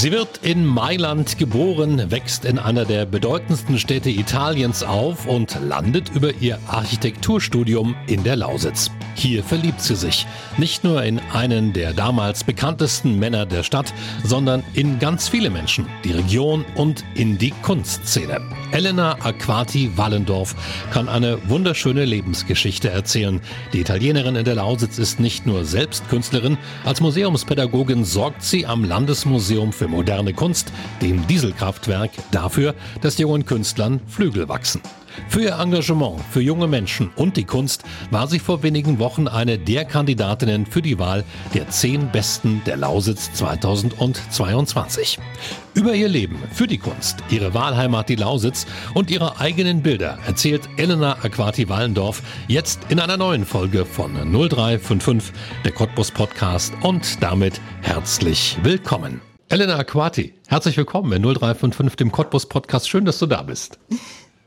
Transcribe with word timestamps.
Sie 0.00 0.12
wird 0.12 0.40
in 0.42 0.64
Mailand 0.64 1.36
geboren, 1.36 2.10
wächst 2.10 2.46
in 2.46 2.58
einer 2.58 2.86
der 2.86 3.04
bedeutendsten 3.04 3.78
Städte 3.78 4.08
Italiens 4.08 4.82
auf 4.82 5.26
und 5.26 5.58
landet 5.60 6.08
über 6.14 6.32
ihr 6.40 6.58
Architekturstudium 6.68 7.94
in 8.06 8.24
der 8.24 8.36
Lausitz. 8.36 8.90
Hier 9.14 9.44
verliebt 9.44 9.82
sie 9.82 9.96
sich. 9.96 10.26
Nicht 10.56 10.84
nur 10.84 11.02
in 11.02 11.20
einen 11.34 11.74
der 11.74 11.92
damals 11.92 12.44
bekanntesten 12.44 13.18
Männer 13.18 13.44
der 13.44 13.62
Stadt, 13.62 13.92
sondern 14.24 14.62
in 14.72 14.98
ganz 14.98 15.28
viele 15.28 15.50
Menschen, 15.50 15.86
die 16.04 16.12
Region 16.12 16.64
und 16.76 17.04
in 17.14 17.36
die 17.36 17.52
Kunstszene. 17.60 18.40
Elena 18.72 19.18
Aquati 19.20 19.90
Wallendorf 19.98 20.54
kann 20.92 21.10
eine 21.10 21.38
wunderschöne 21.50 22.06
Lebensgeschichte 22.06 22.88
erzählen. 22.88 23.42
Die 23.74 23.80
Italienerin 23.80 24.36
in 24.36 24.46
der 24.46 24.54
Lausitz 24.54 24.96
ist 24.96 25.20
nicht 25.20 25.44
nur 25.44 25.66
selbst 25.66 26.08
Künstlerin, 26.08 26.56
als 26.86 27.02
Museumspädagogin 27.02 28.04
sorgt 28.04 28.42
sie 28.42 28.64
am 28.64 28.84
Landesmuseum 28.84 29.74
für 29.74 29.89
moderne 29.90 30.32
Kunst, 30.32 30.72
dem 31.02 31.26
Dieselkraftwerk, 31.26 32.10
dafür, 32.30 32.74
dass 33.02 33.18
jungen 33.18 33.44
Künstlern 33.44 34.00
Flügel 34.06 34.48
wachsen. 34.48 34.80
Für 35.28 35.42
ihr 35.42 35.58
Engagement 35.58 36.20
für 36.30 36.40
junge 36.40 36.66
Menschen 36.66 37.10
und 37.16 37.36
die 37.36 37.44
Kunst 37.44 37.82
war 38.10 38.26
sie 38.26 38.38
vor 38.38 38.62
wenigen 38.62 38.98
Wochen 38.98 39.28
eine 39.28 39.58
der 39.58 39.84
Kandidatinnen 39.84 40.66
für 40.66 40.82
die 40.82 40.98
Wahl 40.98 41.24
der 41.54 41.68
zehn 41.68 42.10
Besten 42.10 42.62
der 42.66 42.76
Lausitz 42.76 43.32
2022. 43.32 45.18
Über 45.74 45.94
ihr 45.94 46.08
Leben 46.08 46.38
für 46.52 46.66
die 46.66 46.78
Kunst, 46.78 47.18
ihre 47.30 47.54
Wahlheimat 47.54 48.08
die 48.08 48.16
Lausitz 48.16 48.66
und 48.94 49.10
ihre 49.10 49.38
eigenen 49.38 49.82
Bilder 49.82 50.18
erzählt 50.26 50.68
Elena 50.76 51.12
Aquati 51.22 51.68
Wallendorf 51.68 52.22
jetzt 52.48 52.80
in 52.88 52.98
einer 52.98 53.16
neuen 53.16 53.44
Folge 53.44 53.84
von 53.84 54.14
0355, 54.14 55.32
der 55.64 55.72
Cottbus 55.72 56.10
Podcast 56.10 56.72
und 56.82 57.22
damit 57.22 57.60
herzlich 57.82 58.58
willkommen. 58.62 59.29
Elena 59.50 59.76
Aquati, 59.78 60.32
herzlich 60.46 60.76
willkommen 60.76 61.10
in 61.10 61.22
0355, 61.22 61.96
dem 61.96 62.12
Cottbus 62.12 62.46
Podcast. 62.46 62.88
Schön, 62.88 63.04
dass 63.04 63.18
du 63.18 63.26
da 63.26 63.42
bist. 63.42 63.80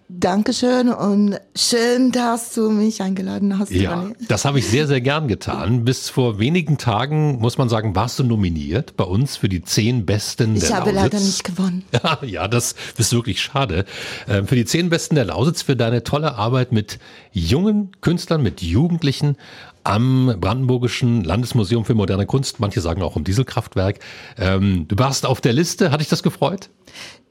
Dankeschön 0.08 0.88
und 0.88 1.42
schön, 1.58 2.14
dass 2.14 2.54
du 2.54 2.70
mich 2.70 3.02
eingeladen 3.02 3.60
hast. 3.60 3.72
Ja, 3.72 4.00
Ronny. 4.00 4.14
das 4.30 4.46
habe 4.46 4.60
ich 4.60 4.68
sehr, 4.68 4.88
sehr 4.88 5.02
gern 5.02 5.28
getan. 5.28 5.84
Bis 5.84 6.10
vor 6.10 6.40
wenigen 6.40 6.78
Tagen, 6.78 7.40
muss 7.40 7.58
man 7.58 7.68
sagen, 7.68 7.98
warst 7.98 8.20
du 8.20 8.24
nominiert 8.24 8.96
bei 8.96 9.04
uns 9.04 9.36
für 9.36 9.50
die 9.50 9.62
zehn 9.62 10.06
Besten 10.06 10.54
der 10.54 10.64
ich 10.64 10.70
Lausitz. 10.70 10.70
Ich 10.70 10.76
habe 10.76 10.92
leider 10.92 11.20
nicht 11.20 11.44
gewonnen. 11.44 11.84
Ja, 12.02 12.20
ja, 12.24 12.48
das 12.48 12.76
ist 12.98 13.12
wirklich 13.12 13.42
schade. 13.42 13.84
Ähm, 14.30 14.48
für 14.48 14.56
die 14.56 14.64
zehn 14.64 14.90
Besten 14.90 15.16
der 15.16 15.26
Lausitz, 15.26 15.64
für 15.64 15.76
deine 15.76 16.04
tolle 16.04 16.36
Arbeit 16.36 16.72
mit 16.72 16.98
jungen 17.34 17.92
Künstlern, 18.00 18.42
mit 18.42 18.62
Jugendlichen 18.62 19.36
am 19.84 20.36
Brandenburgischen 20.40 21.24
Landesmuseum 21.24 21.86
für 21.86 21.94
moderne 21.94 22.26
Kunst. 22.26 22.60
Manche 22.60 22.82
sagen 22.82 23.02
auch 23.02 23.16
im 23.16 23.24
Dieselkraftwerk. 23.24 24.00
Ähm, 24.38 24.88
du 24.88 24.98
warst 24.98 25.26
auf 25.26 25.42
der 25.42 25.54
Liste. 25.54 25.92
Hat 25.92 26.00
dich 26.00 26.10
das 26.10 26.24
gefreut? 26.24 26.70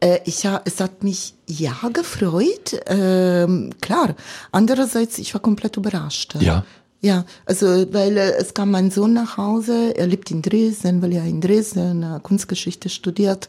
Äh, 0.00 0.18
ich, 0.24 0.44
es 0.64 0.80
hat 0.80 1.04
mich 1.04 1.34
ja 1.46 1.74
gefreut, 1.92 2.80
ähm, 2.86 3.70
klar. 3.80 4.16
Andererseits, 4.50 5.18
ich 5.18 5.32
war 5.34 5.40
komplett 5.40 5.76
überrascht. 5.76 6.34
Ja. 6.40 6.64
Ja, 7.04 7.24
also 7.46 7.66
weil 7.92 8.16
äh, 8.16 8.34
es 8.36 8.54
kam 8.54 8.70
mein 8.70 8.92
Sohn 8.92 9.12
nach 9.12 9.36
Hause, 9.36 9.92
er 9.96 10.06
lebt 10.06 10.30
in 10.30 10.40
Dresden, 10.40 11.02
weil 11.02 11.12
er 11.12 11.24
in 11.24 11.40
Dresden 11.40 12.04
äh, 12.04 12.20
Kunstgeschichte 12.22 12.88
studiert 12.88 13.48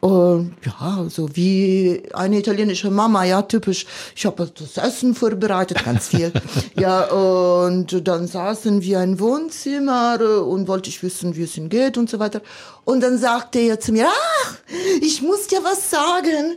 und 0.00 0.56
ja, 0.64 1.04
so 1.10 1.28
wie 1.36 2.02
eine 2.14 2.38
italienische 2.38 2.90
Mama, 2.90 3.24
ja, 3.24 3.42
typisch. 3.42 3.84
Ich 4.16 4.24
habe 4.24 4.50
das 4.54 4.78
Essen 4.78 5.14
vorbereitet, 5.14 5.84
ganz 5.84 6.08
viel. 6.08 6.32
ja, 6.74 7.04
und 7.10 8.08
dann 8.08 8.26
saßen 8.26 8.80
wir 8.80 9.02
im 9.02 9.20
Wohnzimmer 9.20 10.18
und 10.46 10.68
wollte 10.68 10.88
ich 10.88 11.02
wissen, 11.02 11.36
wie 11.36 11.42
es 11.42 11.56
ihm 11.58 11.68
geht 11.68 11.98
und 11.98 12.08
so 12.08 12.18
weiter. 12.18 12.40
Und 12.84 13.02
dann 13.02 13.18
sagte 13.18 13.58
er 13.58 13.78
zu 13.78 13.92
mir, 13.92 14.06
ach, 14.08 14.54
ich 15.02 15.20
muss 15.20 15.48
dir 15.48 15.62
was 15.62 15.90
sagen, 15.90 16.56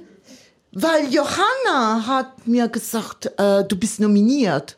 weil 0.72 1.13
Johanna 1.13 2.07
hat 2.07 2.47
mir 2.47 2.69
gesagt, 2.69 3.29
äh, 3.38 3.66
du 3.66 3.75
bist 3.75 4.00
nominiert. 4.00 4.78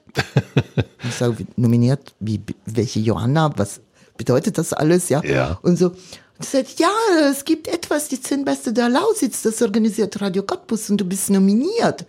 ich 1.08 1.16
sage, 1.16 1.46
nominiert? 1.56 2.16
Wie, 2.20 2.42
welche 2.66 3.00
Johanna? 3.00 3.52
Was 3.58 3.80
bedeutet 4.18 4.58
das 4.58 4.74
alles? 4.74 5.10
Ja. 5.10 5.24
ja. 5.24 5.60
Und 5.62 5.78
so. 5.78 5.92
Und 6.38 6.46
sagt, 6.46 6.80
ja, 6.80 6.92
es 7.30 7.46
gibt 7.46 7.68
etwas, 7.68 8.10
die 8.10 8.22
zehn 8.22 8.44
Beste 8.44 8.74
der 8.74 8.90
Lausitz, 8.90 9.42
das 9.42 9.62
organisiert 9.62 10.20
Radio 10.22 10.44
Cottbus 10.44 10.90
und 10.90 10.98
du 10.98 11.06
bist 11.06 11.30
nominiert. 11.30 12.06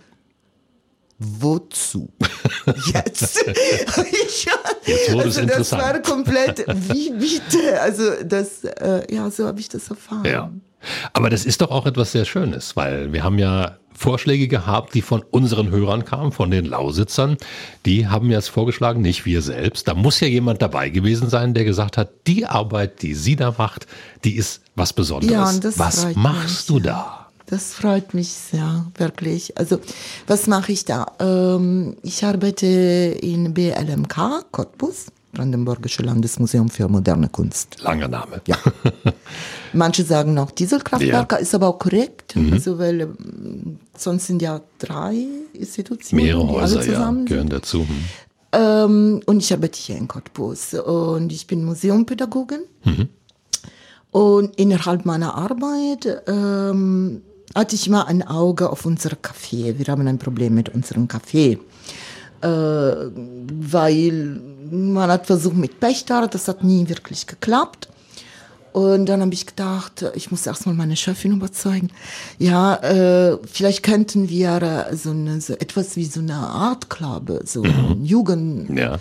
Wozu? 1.19 2.09
Jetzt? 2.92 3.44
ich, 3.47 4.47
Jetzt 4.84 5.12
wurde 5.12 5.25
also 5.25 5.28
es 5.28 5.37
interessant. 5.38 5.82
Das 5.82 5.94
war 5.94 6.03
komplett, 6.03 6.66
wie 6.92 7.10
bitte? 7.10 7.81
Also 7.81 8.22
das, 8.22 8.64
äh, 8.64 9.14
ja, 9.14 9.31
so 9.31 9.47
habe 9.47 9.60
ich 9.60 9.69
das 9.69 9.88
erfahren. 9.88 10.25
Ja. 10.25 10.53
Aber 11.12 11.31
das 11.31 11.47
ist 11.47 11.62
doch 11.62 11.70
auch 11.70 11.87
etwas 11.87 12.12
sehr 12.12 12.25
Schönes, 12.25 12.76
weil 12.76 13.12
wir 13.12 13.25
haben 13.25 13.38
ja 13.38 13.78
Vorschläge 13.96 14.48
gehabt, 14.48 14.94
die 14.94 15.02
von 15.02 15.22
unseren 15.30 15.70
Hörern 15.70 16.04
kamen, 16.04 16.32
von 16.32 16.50
den 16.50 16.66
Lausitzern. 16.66 17.36
Die 17.84 18.06
haben 18.06 18.28
mir 18.28 18.36
das 18.36 18.48
vorgeschlagen, 18.48 19.00
nicht 19.00 19.24
wir 19.24 19.42
selbst. 19.42 19.88
Da 19.88 19.94
muss 19.94 20.20
ja 20.20 20.28
jemand 20.28 20.62
dabei 20.62 20.90
gewesen 20.90 21.30
sein, 21.30 21.54
der 21.54 21.64
gesagt 21.64 21.96
hat, 21.96 22.10
die 22.26 22.46
Arbeit, 22.46 23.02
die 23.02 23.14
sie 23.14 23.36
da 23.36 23.54
macht, 23.56 23.86
die 24.24 24.36
ist 24.36 24.62
was 24.74 24.92
Besonderes. 24.92 25.32
Ja, 25.32 25.48
und 25.48 25.64
das 25.64 25.78
was 25.78 26.14
machst 26.14 26.70
mich, 26.70 26.82
du 26.82 26.88
da? 26.88 27.26
Das 27.46 27.74
freut 27.74 28.12
mich 28.12 28.28
sehr, 28.28 28.86
wirklich. 28.96 29.56
Also, 29.56 29.78
was 30.26 30.46
mache 30.46 30.72
ich 30.72 30.84
da? 30.84 31.06
Ähm, 31.20 31.96
ich 32.02 32.24
arbeite 32.24 32.66
in 32.66 33.54
BLMK, 33.54 34.50
Cottbus. 34.50 35.06
Brandenburgische 35.36 36.02
Landesmuseum 36.02 36.70
für 36.70 36.88
moderne 36.88 37.28
Kunst. 37.28 37.76
Langer 37.82 38.08
Name. 38.08 38.41
Ja. 38.47 38.56
Manche 39.74 40.02
sagen 40.02 40.32
noch 40.32 40.50
Dieselkraftwerke, 40.50 41.34
ja. 41.34 41.41
ist 41.41 41.54
aber 41.54 41.69
auch 41.69 41.78
korrekt, 41.78 42.36
mhm. 42.36 42.54
also 42.54 42.78
weil 42.78 43.02
ähm, 43.02 43.78
sonst 43.94 44.28
sind 44.28 44.41
ja 44.41 44.62
drei 44.78 45.26
Institutionen, 45.52 46.25
mehrere 46.25 46.48
Häuser 46.48 46.91
ja, 46.91 47.10
gehören 47.26 47.50
dazu. 47.50 47.80
Mhm. 47.80 48.04
Ähm, 48.52 49.20
und 49.26 49.38
ich 49.42 49.52
arbeite 49.52 49.78
hier 49.78 49.98
in 49.98 50.08
Cottbus 50.08 50.72
und 50.72 51.30
ich 51.30 51.46
bin 51.46 51.64
Museumpädagogin. 51.64 52.60
Mhm. 52.84 53.08
Und 54.12 54.58
innerhalb 54.58 55.04
meiner 55.04 55.34
Arbeit 55.34 56.22
ähm, 56.26 57.20
hatte 57.54 57.76
ich 57.76 57.86
immer 57.86 58.06
ein 58.06 58.26
Auge 58.26 58.70
auf 58.70 58.86
unser 58.86 59.10
Café. 59.10 59.78
Wir 59.78 59.86
haben 59.88 60.06
ein 60.06 60.19
Problem 60.19 60.54
mit 60.54 60.70
unserem 60.70 61.08
Café 61.08 61.58
äh, 62.42 62.46
weil 62.46 64.41
man 64.71 65.10
hat 65.10 65.27
versucht 65.27 65.56
mit 65.56 65.81
Pächter, 65.81 66.27
das 66.28 66.49
hat 66.49 66.65
nie 66.65 66.88
wirklich 66.88 67.27
geklappt. 67.27 67.88
Und 68.77 69.06
dann 69.06 69.22
habe 69.22 69.32
ich 69.32 69.47
gedacht, 69.47 70.04
ich 70.15 70.31
muss 70.31 70.47
erstmal 70.47 70.75
meine 70.75 70.97
Chefin 70.97 71.32
überzeugen. 71.32 71.88
Ja, 72.38 72.75
äh, 72.76 73.38
vielleicht 73.50 73.82
könnten 73.82 74.28
wir 74.28 74.60
äh, 74.91 74.94
so, 74.94 75.12
eine, 75.12 75.41
so 75.41 75.55
etwas 75.55 75.97
wie 75.97 76.05
so 76.05 76.21
eine 76.21 76.34
Art 76.34 76.91
Club, 76.91 77.41
so 77.44 77.62
ein 77.62 78.05
Jugend. 78.05 78.78
Ja. 78.78 78.99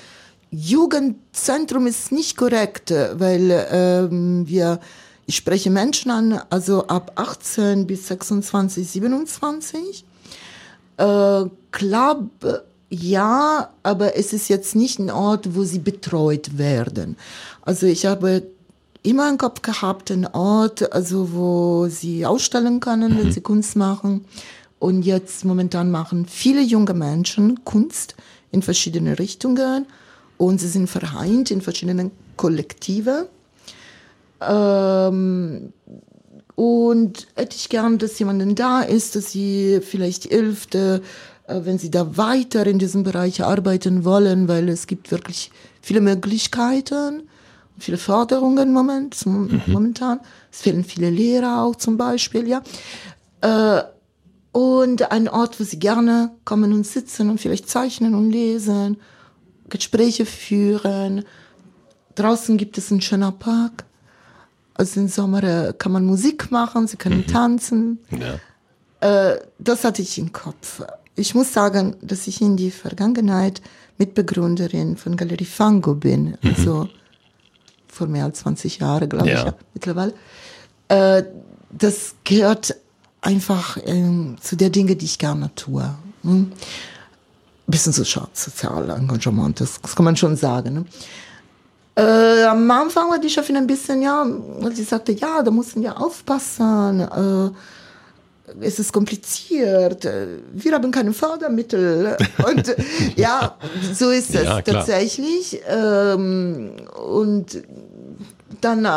Jugendzentrum 0.49 1.87
ist 1.87 2.13
nicht 2.13 2.37
korrekt, 2.37 2.91
weil 2.91 3.67
ähm, 3.69 4.47
wir, 4.47 4.79
ich 5.25 5.35
spreche 5.35 5.69
Menschen 5.69 6.09
an, 6.09 6.39
also 6.49 6.87
ab 6.87 7.11
18 7.15 7.85
bis 7.85 8.07
26, 8.07 8.89
27. 8.89 10.05
Äh, 10.95 11.43
Club 11.71 12.29
ja, 12.89 13.69
aber 13.83 14.15
es 14.15 14.33
ist 14.33 14.47
jetzt 14.47 14.75
nicht 14.75 14.99
ein 14.99 15.09
Ort, 15.09 15.55
wo 15.55 15.63
sie 15.63 15.79
betreut 15.79 16.57
werden. 16.57 17.17
Also 17.61 17.87
ich 17.87 18.05
habe 18.05 18.43
immer 19.03 19.29
im 19.29 19.37
Kopf 19.37 19.61
gehabt, 19.61 20.11
einen 20.11 20.27
Ort, 20.27 20.91
also 20.93 21.33
wo 21.33 21.87
sie 21.87 22.25
ausstellen 22.25 22.79
können, 22.79 23.13
mhm. 23.13 23.17
wenn 23.17 23.31
sie 23.31 23.41
Kunst 23.41 23.75
machen. 23.75 24.25
Und 24.79 25.03
jetzt 25.03 25.45
momentan 25.45 25.89
machen 25.89 26.25
viele 26.25 26.61
junge 26.61 26.93
Menschen 26.93 27.63
Kunst 27.63 28.15
in 28.51 28.61
verschiedene 28.61 29.17
Richtungen 29.17 29.85
und 30.37 30.59
sie 30.59 30.67
sind 30.67 30.89
vereint 30.89 31.49
in 31.49 31.61
verschiedenen 31.61 32.11
Kollektive. 32.35 33.29
Ähm, 34.41 35.73
und 36.55 37.27
hätte 37.35 37.55
ich 37.55 37.69
gern, 37.69 37.97
dass 37.97 38.19
jemand 38.19 38.59
da 38.59 38.81
ist, 38.81 39.15
dass 39.15 39.31
sie 39.31 39.79
vielleicht 39.81 40.25
hilft, 40.25 40.77
wenn 41.47 41.77
Sie 41.77 41.91
da 41.91 42.17
weiter 42.17 42.65
in 42.65 42.79
diesem 42.79 43.03
Bereich 43.03 43.43
arbeiten 43.43 44.03
wollen, 44.05 44.47
weil 44.47 44.69
es 44.69 44.87
gibt 44.87 45.11
wirklich 45.11 45.51
viele 45.81 46.01
Möglichkeiten, 46.01 47.23
viele 47.77 47.97
Förderungen 47.97 48.73
moment, 48.73 49.25
mhm. 49.25 49.61
momentan. 49.67 50.19
Es 50.51 50.61
fehlen 50.61 50.83
viele 50.83 51.09
Lehrer 51.09 51.63
auch 51.63 51.75
zum 51.75 51.97
Beispiel, 51.97 52.47
ja. 52.47 52.61
Äh, 53.41 53.83
und 54.51 55.11
ein 55.11 55.27
Ort, 55.27 55.59
wo 55.59 55.63
Sie 55.65 55.79
gerne 55.79 56.31
kommen 56.45 56.71
und 56.71 56.87
sitzen 56.87 57.29
und 57.29 57.41
vielleicht 57.41 57.69
zeichnen 57.69 58.15
und 58.15 58.31
lesen, 58.31 58.97
Gespräche 59.67 60.25
führen. 60.25 61.25
Draußen 62.15 62.55
gibt 62.55 62.77
es 62.77 62.89
einen 62.89 63.01
schönen 63.01 63.37
Park. 63.37 63.83
Also 64.73 65.01
im 65.01 65.09
Sommer 65.09 65.43
äh, 65.43 65.73
kann 65.77 65.91
man 65.91 66.05
Musik 66.05 66.51
machen, 66.51 66.87
Sie 66.87 66.97
können 66.97 67.19
mhm. 67.19 67.27
tanzen. 67.27 67.99
Ja 68.11 68.39
Äh, 69.05 69.39
das 69.59 69.83
hatte 69.83 70.01
ich 70.01 70.17
im 70.17 70.31
Kopf. 70.31 70.81
Ich 71.15 71.33
muss 71.33 71.53
sagen, 71.53 71.95
dass 72.01 72.27
ich 72.27 72.41
in 72.41 72.57
die 72.57 72.71
Vergangenheit 72.71 73.61
Mitbegründerin 73.97 74.97
von 74.97 75.15
Galerie 75.15 75.45
Fango 75.45 75.95
bin. 75.95 76.37
Mhm. 76.41 76.55
Also 76.55 76.89
vor 77.87 78.07
mehr 78.07 78.25
als 78.25 78.39
20 78.39 78.79
Jahren, 78.79 79.07
glaube 79.07 79.29
ja. 79.29 79.47
ich, 79.47 79.53
mittlerweile. 79.73 80.13
Äh, 80.89 81.23
das 81.71 82.15
gehört 82.23 82.75
einfach 83.21 83.77
äh, 83.77 84.35
zu 84.41 84.55
der 84.55 84.69
Dinge, 84.69 84.95
die 84.95 85.05
ich 85.05 85.17
gerne 85.17 85.49
tue. 85.55 85.95
Hm? 86.23 86.51
Bisschen 87.67 87.93
so 87.93 88.03
sozial 88.03 88.89
Engagement, 88.91 89.59
das, 89.59 89.81
das, 89.81 89.95
kann 89.95 90.05
man 90.05 90.15
schon 90.15 90.35
sagen. 90.35 90.73
Ne? 90.73 90.85
Äh, 91.95 92.43
am 92.43 92.69
Anfang 92.69 93.09
war 93.09 93.17
die 93.17 93.29
Chefin 93.29 93.57
ein 93.57 93.65
bisschen, 93.65 94.01
ja, 94.01 94.25
weil 94.59 94.75
sie 94.75 94.83
sagte, 94.83 95.13
ja, 95.13 95.41
da 95.41 95.49
mussten 95.49 95.81
wir 95.81 95.99
aufpassen. 95.99 96.99
Äh, 96.99 97.49
es 98.61 98.79
ist 98.79 98.93
kompliziert, 98.93 100.07
wir 100.53 100.71
haben 100.73 100.91
keine 100.91 101.13
Fördermittel. 101.13 102.15
Und 102.47 102.75
ja, 103.15 103.55
so 103.93 104.09
ist 104.11 104.35
es 104.35 104.43
ja, 104.43 104.61
tatsächlich. 104.61 105.61
Ähm, 105.67 106.71
und 107.03 107.63
dann 108.61 108.85
äh, 108.85 108.89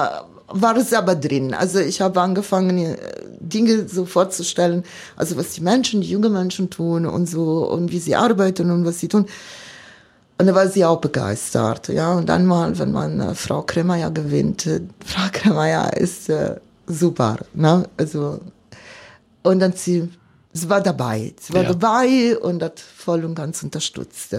war 0.49 0.77
es 0.77 0.93
aber 0.93 1.15
drin. 1.15 1.55
Also 1.55 1.79
ich 1.79 2.01
habe 2.01 2.21
angefangen, 2.21 2.97
Dinge 3.41 3.89
so 3.89 4.05
vorzustellen, 4.05 4.85
also 5.17 5.37
was 5.37 5.53
die 5.53 5.61
Menschen, 5.61 6.01
die 6.01 6.11
jungen 6.11 6.33
Menschen 6.33 6.71
tun 6.71 7.07
und 7.07 7.27
so 7.29 7.69
und 7.69 7.91
wie 7.91 7.99
sie 7.99 8.17
arbeiten 8.17 8.71
und 8.71 8.85
was 8.85 9.01
sie 9.01 9.09
tun. 9.09 9.27
Und 10.41 10.47
da 10.47 10.55
war 10.55 10.69
sie 10.69 10.85
auch 10.85 11.01
begeistert, 11.01 11.89
ja. 11.89 12.13
Und 12.13 12.29
dann 12.29 12.47
mal, 12.47 12.79
wenn 12.79 12.93
man 12.93 13.19
äh, 13.19 13.35
Frau 13.35 13.63
Kremeyer 13.63 14.11
gewinnt, 14.11 14.67
äh, 14.67 14.81
Frau 15.05 15.29
Kremeyer 15.33 15.97
ist 15.97 16.29
äh, 16.29 16.57
super, 16.87 17.39
ne? 17.55 17.85
Also 17.97 18.39
und 19.43 19.61
dann 19.61 19.73
sie, 19.73 20.09
sie 20.53 20.69
war 20.69 20.81
dabei, 20.81 21.35
sie 21.41 21.53
war 21.53 21.63
ja. 21.63 21.73
dabei 21.73 22.39
und 22.39 22.63
hat 22.63 22.81
voll 22.81 23.25
und 23.25 23.35
ganz 23.35 23.63
unterstützt. 23.63 24.37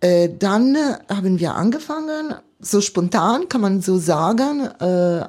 Äh, 0.00 0.28
dann 0.38 0.76
haben 1.08 1.40
wir 1.40 1.54
angefangen, 1.54 2.34
so 2.60 2.80
spontan 2.80 3.48
kann 3.48 3.60
man 3.60 3.80
so 3.80 3.98
sagen, 3.98 4.66
äh, 4.80 5.24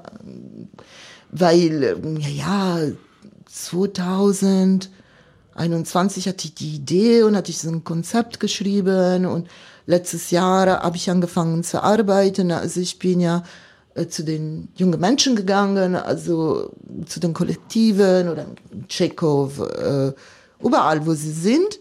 weil 1.32 1.98
ja, 2.20 2.30
ja 2.30 2.80
2021 3.48 6.28
hatte 6.28 6.48
ich 6.48 6.56
die 6.56 6.76
Idee 6.76 7.24
und 7.24 7.36
hatte 7.36 7.50
ich 7.52 7.60
so 7.60 7.70
ein 7.70 7.84
Konzept 7.84 8.40
geschrieben 8.40 9.26
und 9.26 9.50
letztes 9.86 10.32
Jahr 10.32 10.82
habe 10.84 10.98
ich 10.98 11.10
angefangen 11.10 11.64
zu 11.64 11.84
arbeiten. 11.84 12.52
Also 12.52 12.80
ich 12.80 13.00
bin 13.00 13.20
ja 13.20 13.44
zu 14.08 14.24
den 14.24 14.70
jungen 14.76 15.00
Menschen 15.00 15.36
gegangen, 15.36 15.96
also 15.96 16.72
zu 17.06 17.20
den 17.20 17.34
Kollektiven 17.34 18.30
oder 18.30 18.46
Tschechow, 18.88 19.60
äh, 19.60 20.14
überall, 20.64 21.06
wo 21.06 21.14
sie 21.14 21.32
sind, 21.32 21.80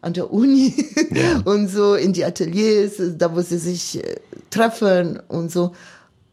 an 0.00 0.12
der 0.12 0.32
Uni 0.32 0.74
ja. 1.10 1.38
und 1.44 1.68
so 1.68 1.94
in 1.94 2.12
die 2.12 2.24
Ateliers, 2.24 2.94
da 3.16 3.34
wo 3.34 3.40
sie 3.40 3.58
sich 3.58 4.02
äh, 4.02 4.16
treffen 4.50 5.20
und 5.28 5.50
so. 5.50 5.72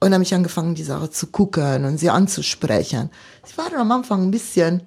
Und 0.01 0.13
habe 0.13 0.23
ich 0.23 0.33
angefangen, 0.33 0.75
die 0.75 0.83
Sache 0.83 1.09
zu 1.09 1.27
gucken 1.27 1.83
und 1.83 1.97
sie 1.97 2.09
anzusprechen. 2.09 3.09
Sie 3.45 3.57
waren 3.57 3.75
am 3.75 3.91
Anfang 3.91 4.23
ein 4.23 4.31
bisschen, 4.31 4.81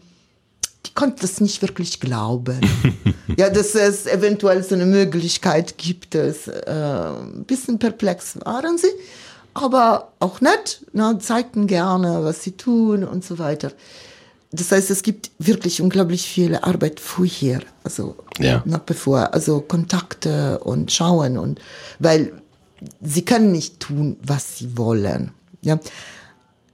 die 0.86 0.94
konnten 0.94 1.18
das 1.20 1.40
nicht 1.40 1.60
wirklich 1.60 2.00
glauben. 2.00 2.58
ja, 3.36 3.50
dass 3.50 3.74
es 3.74 4.06
eventuell 4.06 4.64
so 4.64 4.74
eine 4.74 4.86
Möglichkeit 4.86 5.76
gibt. 5.76 6.14
Es, 6.14 6.48
äh, 6.48 6.70
ein 6.70 7.44
bisschen 7.44 7.78
perplex 7.78 8.38
waren 8.44 8.78
sie 8.78 8.88
aber 9.54 10.12
auch 10.18 10.40
nett, 10.40 10.84
ne, 10.92 11.18
zeigten 11.18 11.66
gerne, 11.66 12.24
was 12.24 12.42
sie 12.42 12.52
tun 12.52 13.04
und 13.04 13.24
so 13.24 13.38
weiter. 13.38 13.72
Das 14.50 14.70
heißt, 14.70 14.90
es 14.90 15.02
gibt 15.02 15.30
wirklich 15.38 15.80
unglaublich 15.80 16.28
viel 16.28 16.56
Arbeit 16.56 17.00
vorher, 17.00 17.60
also 17.84 18.16
ja. 18.38 18.62
noch 18.66 18.80
bevor, 18.80 19.32
also 19.32 19.60
Kontakte 19.60 20.58
und 20.58 20.92
Schauen 20.92 21.38
und 21.38 21.58
weil 21.98 22.34
sie 23.00 23.24
können 23.24 23.52
nicht 23.52 23.80
tun, 23.80 24.18
was 24.22 24.58
sie 24.58 24.76
wollen. 24.76 25.32
Ja, 25.62 25.78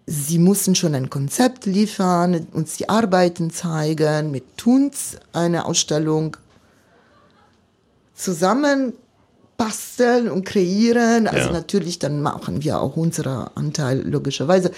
sie 0.06 0.38
müssen 0.38 0.74
schon 0.74 0.94
ein 0.94 1.10
Konzept 1.10 1.66
liefern, 1.66 2.48
uns 2.52 2.76
die 2.76 2.88
Arbeiten 2.88 3.50
zeigen, 3.50 4.32
mit 4.32 4.56
Tuns 4.56 5.16
eine 5.32 5.66
Ausstellung 5.66 6.36
zusammen 8.14 8.94
basteln 9.58 10.30
und 10.30 10.46
kreieren. 10.46 11.26
Also 11.26 11.48
ja. 11.48 11.52
natürlich, 11.52 11.98
dann 11.98 12.22
machen 12.22 12.64
wir 12.64 12.80
auch 12.80 12.96
unseren 12.96 13.48
Anteil 13.54 14.00
logischerweise. 14.08 14.70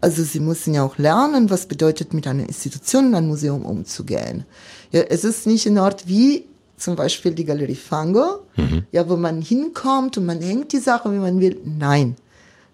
Also 0.00 0.24
sie 0.24 0.40
müssen 0.40 0.74
ja 0.74 0.82
auch 0.82 0.98
lernen, 0.98 1.50
was 1.50 1.66
bedeutet 1.66 2.12
mit 2.12 2.26
einer 2.26 2.42
Institution, 2.42 3.14
einem 3.14 3.28
Museum 3.28 3.64
umzugehen. 3.64 4.44
Ja, 4.90 5.02
es 5.02 5.22
ist 5.22 5.46
nicht 5.46 5.66
ein 5.66 5.78
Ort 5.78 6.08
wie 6.08 6.46
zum 6.76 6.96
Beispiel 6.96 7.32
die 7.32 7.44
Galerie 7.44 7.76
Fango, 7.76 8.40
mhm. 8.56 8.84
ja, 8.90 9.08
wo 9.08 9.16
man 9.16 9.40
hinkommt 9.40 10.18
und 10.18 10.26
man 10.26 10.40
hängt 10.40 10.72
die 10.72 10.78
Sache, 10.78 11.12
wie 11.12 11.18
man 11.18 11.38
will. 11.38 11.60
Nein. 11.64 12.16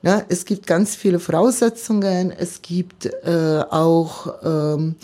Ja, 0.03 0.23
es 0.29 0.45
gibt 0.45 0.67
ganz 0.67 0.95
viele 0.95 1.19
Voraussetzungen. 1.19 2.31
Es 2.31 2.63
gibt 2.63 3.07
äh, 3.07 3.63
auch 3.69 4.33
ähm, 4.45 4.95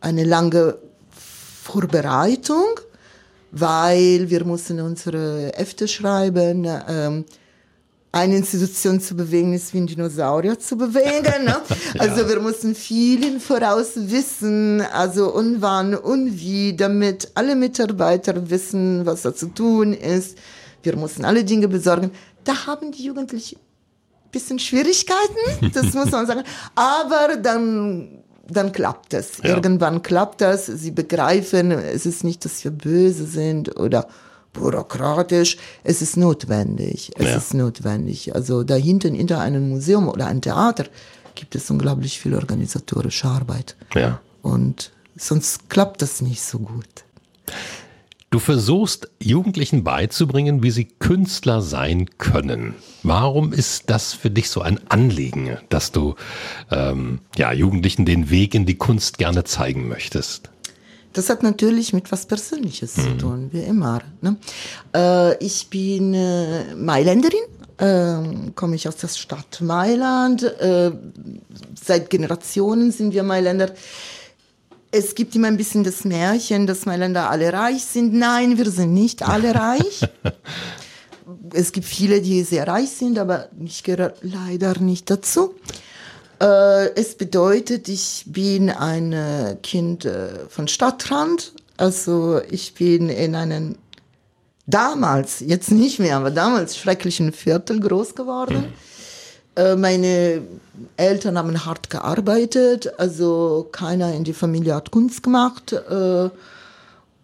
eine 0.00 0.24
lange 0.24 0.78
Vorbereitung 1.10 2.64
weil 3.54 4.28
wir 4.30 4.44
mussten 4.44 4.80
unsere 4.80 5.52
Hefte 5.54 5.86
schreiben. 5.86 6.66
Ähm, 6.88 7.24
eine 8.10 8.36
Institution 8.36 9.00
zu 9.00 9.16
bewegen 9.16 9.54
ist 9.54 9.74
wie 9.74 9.78
ein 9.78 9.86
Dinosaurier 9.86 10.58
zu 10.58 10.76
bewegen. 10.76 11.44
Ne? 11.44 11.56
Also 11.98 12.22
ja. 12.22 12.28
wir 12.28 12.40
mussten 12.40 12.74
viel 12.74 13.24
im 13.24 13.40
Voraus 13.40 13.92
wissen, 13.94 14.80
also 14.80 15.32
und 15.32 15.62
wann 15.62 15.94
und 15.94 16.38
wie, 16.38 16.76
damit 16.76 17.30
alle 17.34 17.56
Mitarbeiter 17.56 18.50
wissen, 18.50 19.04
was 19.06 19.22
da 19.22 19.34
zu 19.34 19.46
tun 19.48 19.92
ist. 19.92 20.38
Wir 20.82 20.96
mussten 20.96 21.24
alle 21.24 21.44
Dinge 21.44 21.68
besorgen. 21.68 22.10
Da 22.44 22.66
haben 22.66 22.92
die 22.92 23.04
Jugendlichen 23.04 23.56
ein 23.56 24.30
bisschen 24.30 24.58
Schwierigkeiten, 24.58 25.72
das 25.72 25.92
muss 25.94 26.10
man 26.10 26.26
sagen. 26.26 26.42
Aber 26.74 27.36
dann 27.36 28.23
dann 28.48 28.72
klappt 28.72 29.14
es. 29.14 29.38
Ja. 29.38 29.50
Irgendwann 29.50 30.02
klappt 30.02 30.40
das. 30.40 30.66
Sie 30.66 30.90
begreifen, 30.90 31.70
es 31.70 32.06
ist 32.06 32.24
nicht, 32.24 32.44
dass 32.44 32.64
wir 32.64 32.70
böse 32.70 33.26
sind 33.26 33.78
oder 33.78 34.08
bürokratisch. 34.52 35.56
Es 35.82 36.02
ist 36.02 36.16
notwendig. 36.16 37.12
Es 37.16 37.26
ja. 37.26 37.36
ist 37.36 37.54
notwendig. 37.54 38.34
Also 38.34 38.62
da 38.62 38.74
hinten, 38.74 39.14
hinter 39.14 39.40
einem 39.40 39.68
Museum 39.68 40.08
oder 40.08 40.26
einem 40.26 40.40
Theater, 40.40 40.86
gibt 41.34 41.54
es 41.54 41.70
unglaublich 41.70 42.20
viel 42.20 42.34
organisatorische 42.34 43.26
Arbeit. 43.26 43.76
Ja. 43.94 44.20
Und 44.42 44.92
sonst 45.16 45.68
klappt 45.68 46.02
das 46.02 46.20
nicht 46.20 46.42
so 46.42 46.58
gut. 46.58 47.04
Du 48.34 48.40
versuchst 48.40 49.12
Jugendlichen 49.20 49.84
beizubringen, 49.84 50.64
wie 50.64 50.72
sie 50.72 50.86
Künstler 50.86 51.62
sein 51.62 52.06
können. 52.18 52.74
Warum 53.04 53.52
ist 53.52 53.90
das 53.90 54.12
für 54.12 54.28
dich 54.28 54.50
so 54.50 54.60
ein 54.60 54.80
Anliegen, 54.88 55.56
dass 55.68 55.92
du 55.92 56.16
ähm, 56.72 57.20
ja, 57.36 57.52
Jugendlichen 57.52 58.04
den 58.04 58.30
Weg 58.30 58.56
in 58.56 58.66
die 58.66 58.74
Kunst 58.74 59.18
gerne 59.18 59.44
zeigen 59.44 59.86
möchtest? 59.86 60.50
Das 61.12 61.30
hat 61.30 61.44
natürlich 61.44 61.92
mit 61.92 62.10
was 62.10 62.26
Persönliches 62.26 62.96
mhm. 62.96 63.02
zu 63.02 63.16
tun, 63.18 63.48
wie 63.52 63.60
immer. 63.60 64.02
Ne? 64.20 64.36
Äh, 64.92 65.36
ich 65.38 65.68
bin 65.70 66.12
äh, 66.14 66.74
Mailänderin, 66.74 67.38
äh, 67.78 68.50
komme 68.56 68.74
ich 68.74 68.88
aus 68.88 68.96
der 68.96 69.06
Stadt 69.06 69.60
Mailand. 69.60 70.42
Äh, 70.42 70.90
seit 71.80 72.10
Generationen 72.10 72.90
sind 72.90 73.14
wir 73.14 73.22
Mailänder 73.22 73.72
es 74.94 75.16
gibt 75.16 75.34
immer 75.34 75.48
ein 75.48 75.56
bisschen 75.56 75.82
das 75.82 76.04
Märchen, 76.04 76.66
dass 76.68 76.86
Mailänder 76.86 77.28
alle 77.28 77.52
reich 77.52 77.84
sind. 77.84 78.14
Nein, 78.14 78.58
wir 78.58 78.70
sind 78.70 78.94
nicht 78.94 79.22
alle 79.22 79.54
reich. 79.54 80.02
es 81.52 81.72
gibt 81.72 81.86
viele, 81.86 82.20
die 82.20 82.42
sehr 82.44 82.68
reich 82.68 82.90
sind, 82.90 83.18
aber 83.18 83.48
ich 83.64 83.82
gehöre 83.82 84.14
leider 84.22 84.78
nicht 84.78 85.10
dazu. 85.10 85.54
Äh, 86.40 86.94
es 86.94 87.16
bedeutet, 87.16 87.88
ich 87.88 88.24
bin 88.26 88.70
ein 88.70 89.12
äh, 89.12 89.56
Kind 89.62 90.04
äh, 90.04 90.46
von 90.48 90.68
Stadtrand. 90.68 91.52
Also 91.76 92.40
ich 92.48 92.74
bin 92.74 93.08
in 93.08 93.34
einem 93.34 93.76
damals, 94.66 95.40
jetzt 95.40 95.72
nicht 95.72 95.98
mehr, 95.98 96.16
aber 96.16 96.30
damals 96.30 96.76
schrecklichen 96.76 97.32
Viertel 97.32 97.80
groß 97.80 98.14
geworden. 98.14 98.58
Mhm 98.58 98.93
meine 99.56 100.42
Eltern 100.96 101.38
haben 101.38 101.64
hart 101.64 101.88
gearbeitet, 101.90 102.92
also 102.98 103.68
keiner 103.70 104.12
in 104.12 104.24
der 104.24 104.34
Familie 104.34 104.74
hat 104.74 104.90
Kunst 104.90 105.22
gemacht. 105.22 105.72
Äh, 105.72 106.30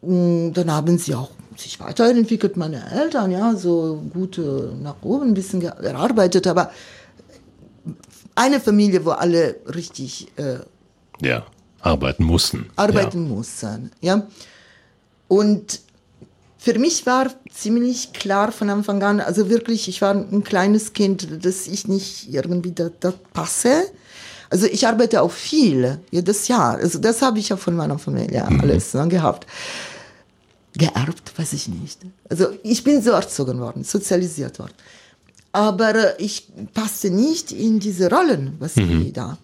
dann 0.02 0.70
haben 0.70 0.98
sie 0.98 1.14
auch 1.14 1.30
sich 1.56 1.78
weiterentwickelt, 1.80 2.56
meine 2.56 2.90
Eltern, 2.90 3.30
ja, 3.30 3.54
so 3.54 4.02
gut 4.12 4.40
nach 4.82 4.96
oben 5.02 5.28
ein 5.28 5.34
bisschen 5.34 5.60
gearbeitet, 5.60 6.46
aber 6.46 6.70
eine 8.34 8.60
Familie, 8.60 9.04
wo 9.04 9.10
alle 9.10 9.56
richtig 9.74 10.28
äh, 10.36 10.60
ja, 11.20 11.44
arbeiten 11.80 12.24
mussten. 12.24 12.70
Arbeiten 12.76 13.24
ja. 13.24 13.34
mussten, 13.34 13.90
ja. 14.00 14.26
Und 15.28 15.80
für 16.62 16.78
mich 16.78 17.06
war 17.06 17.28
ziemlich 17.50 18.12
klar 18.12 18.52
von 18.52 18.68
Anfang 18.68 19.02
an, 19.02 19.20
also 19.20 19.48
wirklich, 19.48 19.88
ich 19.88 20.02
war 20.02 20.14
ein 20.14 20.44
kleines 20.44 20.92
Kind, 20.92 21.42
dass 21.42 21.66
ich 21.66 21.88
nicht 21.88 22.28
irgendwie 22.30 22.72
da, 22.72 22.90
da 23.00 23.14
passe. 23.32 23.84
Also 24.50 24.66
ich 24.66 24.86
arbeite 24.86 25.22
auch 25.22 25.30
viel, 25.30 25.98
jedes 26.10 26.48
Jahr. 26.48 26.76
Also 26.76 26.98
das 26.98 27.22
habe 27.22 27.38
ich 27.38 27.48
ja 27.48 27.56
von 27.56 27.74
meiner 27.74 27.98
Familie 27.98 28.46
alles 28.60 28.92
ne, 28.92 29.08
gehabt. 29.08 29.46
Geerbt, 30.74 31.32
weiß 31.38 31.54
ich 31.54 31.68
nicht. 31.68 32.00
Also 32.28 32.48
ich 32.62 32.84
bin 32.84 33.00
so 33.00 33.12
erzogen 33.12 33.58
worden, 33.58 33.82
sozialisiert 33.82 34.58
worden. 34.58 34.74
Aber 35.52 36.20
ich 36.20 36.46
passte 36.74 37.10
nicht 37.10 37.52
in 37.52 37.80
diese 37.80 38.10
Rollen, 38.10 38.56
was 38.58 38.74
die 38.74 39.12
da 39.12 39.38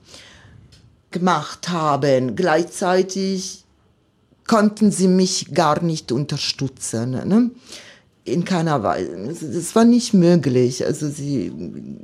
gemacht 1.10 1.70
haben. 1.70 2.36
Gleichzeitig 2.36 3.64
konnten 4.46 4.90
sie 4.90 5.08
mich 5.08 5.52
gar 5.52 5.82
nicht 5.82 6.12
unterstützen. 6.12 7.10
Ne? 7.10 7.50
In 8.24 8.44
keiner 8.44 8.82
Weise. 8.82 9.16
Das 9.40 9.74
war 9.74 9.84
nicht 9.84 10.14
möglich. 10.14 10.84
Also 10.84 11.08
sie, 11.08 11.52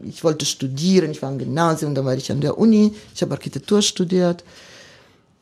ich 0.04 0.22
wollte 0.22 0.46
studieren, 0.46 1.10
ich 1.10 1.22
war 1.22 1.32
im 1.32 1.38
Gymnasium, 1.38 1.94
dann 1.94 2.04
war 2.04 2.16
ich 2.16 2.30
an 2.30 2.40
der 2.40 2.58
Uni, 2.58 2.94
ich 3.14 3.22
habe 3.22 3.32
Architektur 3.32 3.82
studiert. 3.82 4.44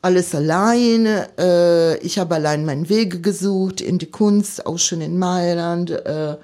Alles 0.01 0.33
allein. 0.33 1.05
Äh, 1.37 1.97
ich 1.97 2.17
habe 2.17 2.35
allein 2.35 2.65
meinen 2.65 2.89
Weg 2.89 3.21
gesucht 3.21 3.81
in 3.81 3.99
die 3.99 4.09
Kunst, 4.09 4.65
auch 4.65 4.79
schon 4.79 5.01
in 5.01 5.19
Mailand. 5.19 5.91
Äh, 5.91 6.37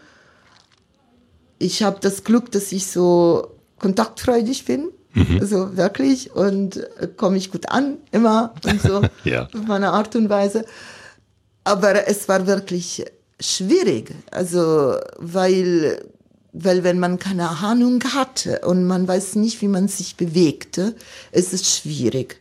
ich 1.57 1.81
habe 1.81 1.97
das 2.01 2.23
Glück, 2.23 2.51
dass 2.51 2.71
ich 2.71 2.85
so 2.85 3.55
kontaktfreudig 3.79 4.65
bin. 4.65 4.89
Mhm. 5.13 5.39
Also 5.39 5.77
wirklich 5.77 6.35
und 6.35 6.77
äh, 6.77 7.07
komme 7.15 7.37
ich 7.37 7.51
gut 7.51 7.69
an 7.69 7.97
immer 8.11 8.53
und 8.65 8.81
so 8.81 9.01
Ja. 9.23 9.43
auf 9.43 9.67
meine 9.67 9.91
Art 9.91 10.15
und 10.15 10.29
Weise. 10.29 10.65
Aber 11.63 12.07
es 12.07 12.27
war 12.29 12.47
wirklich 12.47 13.05
schwierig, 13.39 14.13
also 14.31 14.95
weil 15.17 16.03
weil 16.53 16.83
wenn 16.83 16.97
man 16.97 17.19
keine 17.19 17.49
Ahnung 17.49 18.03
hatte 18.15 18.61
und 18.65 18.85
man 18.85 19.07
weiß 19.07 19.35
nicht, 19.35 19.61
wie 19.61 19.67
man 19.67 19.87
sich 19.87 20.15
bewegte, 20.17 20.95
ist 21.31 21.53
es 21.53 21.77
schwierig. 21.77 22.39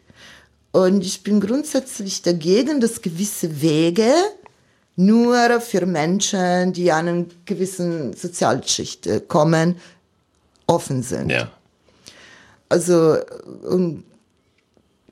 Und 0.73 1.05
ich 1.05 1.23
bin 1.23 1.41
grundsätzlich 1.41 2.23
dagegen, 2.23 2.81
dass 2.81 3.03
gewisse 3.03 3.61
Wege 3.61 4.11
nur 4.95 5.61
für 5.61 5.85
Menschen, 5.85 6.73
die 6.73 6.91
an 6.93 7.09
einer 7.09 7.25
gewissen 7.45 8.15
Sozialschicht 8.15 9.29
kommen, 9.29 9.77
offen 10.67 11.03
sind. 11.03 11.31
Ja. 11.31 11.51
Also, 12.69 13.17
und, 13.63 14.05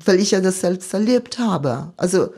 weil 0.04 0.18
ich 0.20 0.32
ja 0.32 0.40
das 0.40 0.60
selbst 0.60 0.92
erlebt 0.92 1.38
habe. 1.38 1.92
Also, 1.96 2.30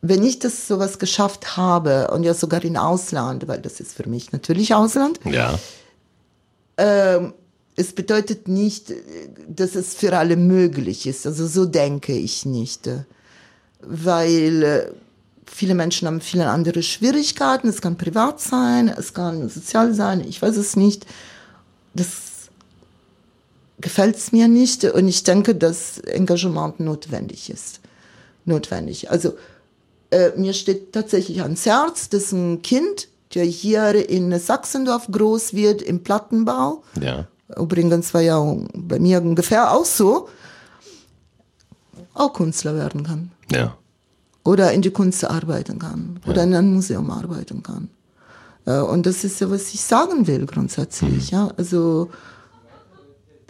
wenn 0.00 0.22
ich 0.22 0.38
das 0.38 0.68
sowas 0.68 0.98
geschafft 0.98 1.56
habe 1.56 2.08
und 2.12 2.22
ja 2.22 2.34
sogar 2.34 2.62
in 2.64 2.76
Ausland, 2.76 3.48
weil 3.48 3.60
das 3.60 3.80
ist 3.80 3.94
für 3.94 4.08
mich 4.08 4.30
natürlich 4.32 4.74
Ausland, 4.74 5.18
Ja. 5.24 5.58
ähm, 6.76 7.34
es 7.76 7.92
bedeutet 7.92 8.48
nicht, 8.48 8.92
dass 9.48 9.76
es 9.76 9.94
für 9.94 10.16
alle 10.18 10.36
möglich 10.36 11.06
ist. 11.06 11.26
Also 11.26 11.46
so 11.46 11.64
denke 11.64 12.12
ich 12.12 12.44
nicht. 12.44 12.88
Weil 13.80 14.62
äh, 14.64 14.86
viele 15.46 15.74
Menschen 15.76 16.08
haben 16.08 16.20
viele 16.20 16.48
andere 16.48 16.82
Schwierigkeiten. 16.82 17.68
Es 17.68 17.80
kann 17.80 17.96
privat 17.96 18.40
sein, 18.40 18.88
es 18.88 19.14
kann 19.14 19.48
sozial 19.48 19.94
sein, 19.94 20.20
ich 20.28 20.42
weiß 20.42 20.56
es 20.56 20.74
nicht. 20.74 21.06
Das 21.94 22.08
gefällt 23.80 24.16
es 24.16 24.32
mir 24.32 24.48
nicht 24.48 24.84
und 24.84 25.06
ich 25.08 25.22
denke, 25.24 25.54
dass 25.54 25.98
Engagement 25.98 26.80
notwendig 26.80 27.50
ist. 27.50 27.80
Notwendig. 28.44 29.10
Also 29.10 29.34
äh, 30.10 30.30
mir 30.36 30.52
steht 30.54 30.92
tatsächlich 30.92 31.42
ans 31.42 31.66
Herz, 31.66 32.08
dass 32.08 32.32
ein 32.32 32.62
Kind, 32.62 33.08
der 33.34 33.44
hier 33.44 34.08
in 34.08 34.36
Sachsendorf 34.38 35.06
groß 35.10 35.52
wird, 35.54 35.82
im 35.82 36.02
Plattenbau, 36.02 36.82
Ja. 37.00 37.26
übrigens 37.56 38.14
war 38.14 38.22
ja 38.22 38.56
bei 38.74 38.98
mir 38.98 39.20
ungefähr 39.20 39.70
auch 39.72 39.84
so, 39.84 40.28
auch 42.14 42.32
Künstler 42.32 42.74
werden 42.74 43.04
kann. 43.04 43.30
Ja. 43.52 43.76
Oder 44.44 44.72
in 44.72 44.82
die 44.82 44.90
Kunst 44.90 45.24
arbeiten 45.24 45.78
kann. 45.78 46.20
Oder 46.26 46.42
in 46.44 46.54
einem 46.54 46.74
Museum 46.74 47.10
arbeiten 47.10 47.62
kann. 47.62 47.90
Äh, 48.64 48.78
Und 48.80 49.04
das 49.06 49.24
ist 49.24 49.40
ja, 49.40 49.50
was 49.50 49.72
ich 49.74 49.82
sagen 49.82 50.26
will 50.26 50.46
grundsätzlich. 50.46 51.30
Ja, 51.30 51.50
also 51.56 52.08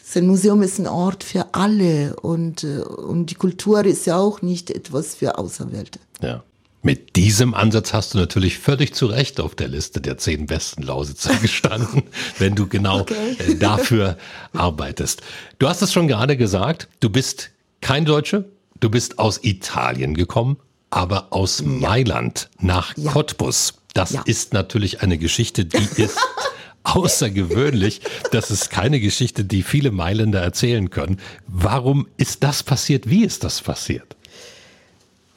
das 0.09 0.17
ein 0.17 0.27
Museum 0.27 0.63
ist 0.63 0.79
ein 0.79 0.87
Ort 0.87 1.23
für 1.25 1.55
alle 1.55 2.17
und, 2.17 2.65
äh, 2.65 2.79
und 2.79 3.27
die 3.27 3.35
Kultur 3.35 3.85
ist 3.85 4.07
ja 4.07 4.17
auch 4.17 4.41
nicht 4.43 4.71
etwas 4.71 5.15
für 5.15 5.39
Auserwählte. 5.39 5.99
Ja. 6.23 6.43
Mit 6.81 7.17
diesem 7.17 7.55
Ansatz 7.55 7.93
hast 7.93 8.15
du 8.15 8.19
natürlich 8.19 8.59
völlig 8.59 8.95
zu 8.95 9.07
Recht 9.07 9.41
auf 9.41 9.55
der 9.57 9.67
Liste 9.69 10.01
der 10.01 10.17
zehn 10.17 10.47
besten 10.47 10.83
Lausitzer 10.83 11.35
gestanden, 11.43 12.05
wenn 12.39 12.55
du 12.55 12.67
genau 12.69 13.01
Okay. 13.01 13.37
äh, 13.39 13.55
dafür 13.57 14.17
arbeitest. 14.53 15.21
Du 15.59 15.69
hast 15.69 15.83
es 15.83 15.93
schon 15.93 16.09
gerade 16.09 16.37
gesagt, 16.37 16.89
du 17.01 17.11
bist 17.11 17.51
kein 17.81 18.05
Deutsche, 18.05 18.45
du 18.81 18.91
bist 18.91 19.19
aus 19.19 19.41
Italien 19.43 20.15
gekommen, 20.15 20.57
aber 20.91 21.29
aus 21.33 21.63
Mailand 21.63 22.49
nach 22.61 22.97
Ja. 22.97 23.11
Cottbus. 23.13 23.75
Das 23.93 24.13
Ja. 24.13 24.23
ist 24.25 24.53
natürlich 24.55 25.03
eine 25.03 25.19
Geschichte, 25.19 25.65
die 25.65 25.87
ist 26.03 26.17
außergewöhnlich. 26.95 28.01
Das 28.33 28.51
ist 28.51 28.71
keine 28.71 29.01
Geschichte, 29.01 29.45
die 29.45 29.63
viele 29.63 29.91
Mailänder 29.91 30.41
erzählen 30.41 30.91
können. 30.91 31.21
Warum 31.47 32.09
ist 32.17 32.43
das 32.43 32.63
passiert? 32.63 33.09
Wie 33.09 33.25
ist 33.25 33.45
das 33.45 33.61
passiert? 33.61 34.17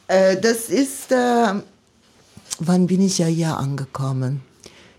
Äh, 0.08 0.40
das 0.40 0.70
ist, 0.70 1.12
äh, 1.12 1.54
wann 2.60 2.88
bin 2.88 3.02
ich 3.02 3.18
ja 3.18 3.28
hier 3.28 3.58
angekommen? 3.58 4.42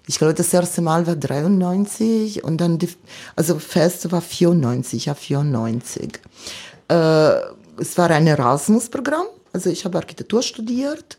Ich 0.06 0.18
glaube, 0.18 0.34
das 0.34 0.52
erste 0.52 0.82
Mal 0.82 1.06
war 1.06 1.16
93 1.16 2.42
und 2.42 2.60
dann, 2.60 2.78
die, 2.78 2.88
also 3.36 3.58
Fest 3.58 4.10
war 4.10 4.20
94, 4.20 5.06
ja 5.06 5.14
94. 5.14 6.20
Äh, 6.88 6.94
es 7.78 7.96
war 7.96 8.10
ein 8.10 8.26
Erasmus-Programm, 8.26 9.26
also 9.52 9.70
ich 9.70 9.84
habe 9.84 9.98
Architektur 9.98 10.42
studiert. 10.42 11.18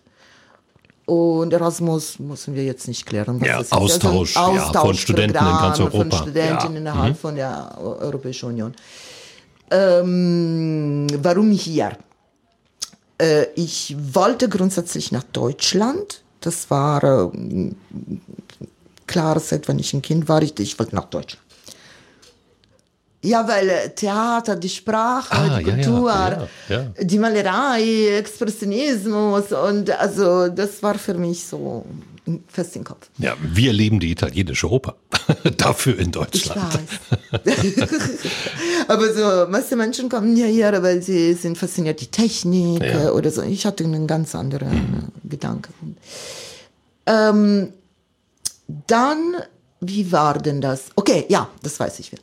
Und 1.05 1.51
Erasmus 1.51 2.17
müssen 2.19 2.55
wir 2.55 2.63
jetzt 2.63 2.87
nicht 2.87 3.05
klären. 3.05 3.41
was 3.41 3.47
Ja, 3.47 3.57
das 3.57 3.67
ist. 3.67 3.73
Also 3.73 3.83
Austausch, 4.09 4.35
ja, 4.35 4.71
von 4.81 4.95
Studenten 4.95 5.37
in 5.37 5.43
ganz 5.43 5.79
Europa. 5.79 5.97
Von 5.97 6.11
Studenten 6.11 6.63
Ja. 6.63 6.69
Mhm. 6.69 6.75
innerhalb 6.77 7.17
von 7.19 7.35
der 7.35 7.77
Eu- 7.77 7.95
Europäischen 7.99 8.49
Union. 8.49 8.73
Ähm, 9.69 11.07
warum 11.21 11.51
hier? 11.51 11.97
Äh, 13.17 13.45
ich 13.55 13.95
wollte 14.13 14.47
grundsätzlich 14.49 15.11
nach 15.11 15.23
Deutschland. 15.23 16.23
Das 16.41 16.69
war 16.69 17.03
äh, 17.03 17.29
klar, 19.07 19.39
seit 19.39 19.67
wenn 19.67 19.79
ich 19.79 19.93
ein 19.93 20.01
Kind 20.01 20.29
war, 20.29 20.41
ich, 20.41 20.57
ich 20.59 20.77
wollte 20.79 20.95
nach 20.95 21.05
Deutschland. 21.05 21.42
Ja, 23.23 23.47
weil 23.47 23.69
äh, 23.69 23.89
Theater, 23.89 24.55
die 24.57 24.69
Sprache, 24.69 25.33
Ah, 25.33 25.59
die 25.59 25.65
ja, 25.65 25.75
ja, 25.75 25.83
Kultur, 25.83 26.11
ja, 26.11 26.47
ja. 26.69 27.03
die 27.03 27.17
Malerei, 27.19 28.17
Expressionismus 28.17 29.51
und 29.53 29.89
also 29.91 30.49
das 30.49 30.83
war 30.83 30.95
für 30.95 31.13
mich 31.13 31.45
so 31.45 31.85
fest 32.47 32.75
im 32.75 32.83
Kopf. 32.83 33.09
Ja, 33.17 33.35
wir 33.41 33.73
leben 33.73 33.99
die 33.99 34.11
italienische 34.11 34.69
Oper. 34.69 34.95
Dafür 35.57 35.97
in 35.99 36.05
Ich 36.07 36.11
Deutschland. 36.11 36.73
weiß. 36.73 37.43
Aber 38.87 39.13
so, 39.13 39.49
meiste 39.51 39.75
Menschen 39.75 40.09
kommen 40.09 40.35
ja 40.37 40.45
hier, 40.45 40.81
weil 40.83 41.01
sie 41.01 41.33
sind 41.33 41.57
fasziniert 41.57 41.99
die 42.01 42.07
Technik 42.07 42.81
äh, 42.83 43.07
oder 43.07 43.31
so. 43.31 43.41
Ich 43.41 43.65
hatte 43.65 43.83
einen 43.83 44.07
ganz 44.07 44.35
anderen 44.35 45.11
äh, 45.23 45.27
Gedanken. 45.29 45.97
Ähm, 47.05 47.73
dann, 48.87 49.35
wie 49.81 50.11
war 50.11 50.37
denn 50.39 50.61
das? 50.61 50.83
Okay, 50.95 51.25
ja, 51.29 51.49
das 51.61 51.79
weiß 51.79 51.99
ich 51.99 52.11
wieder. 52.11 52.21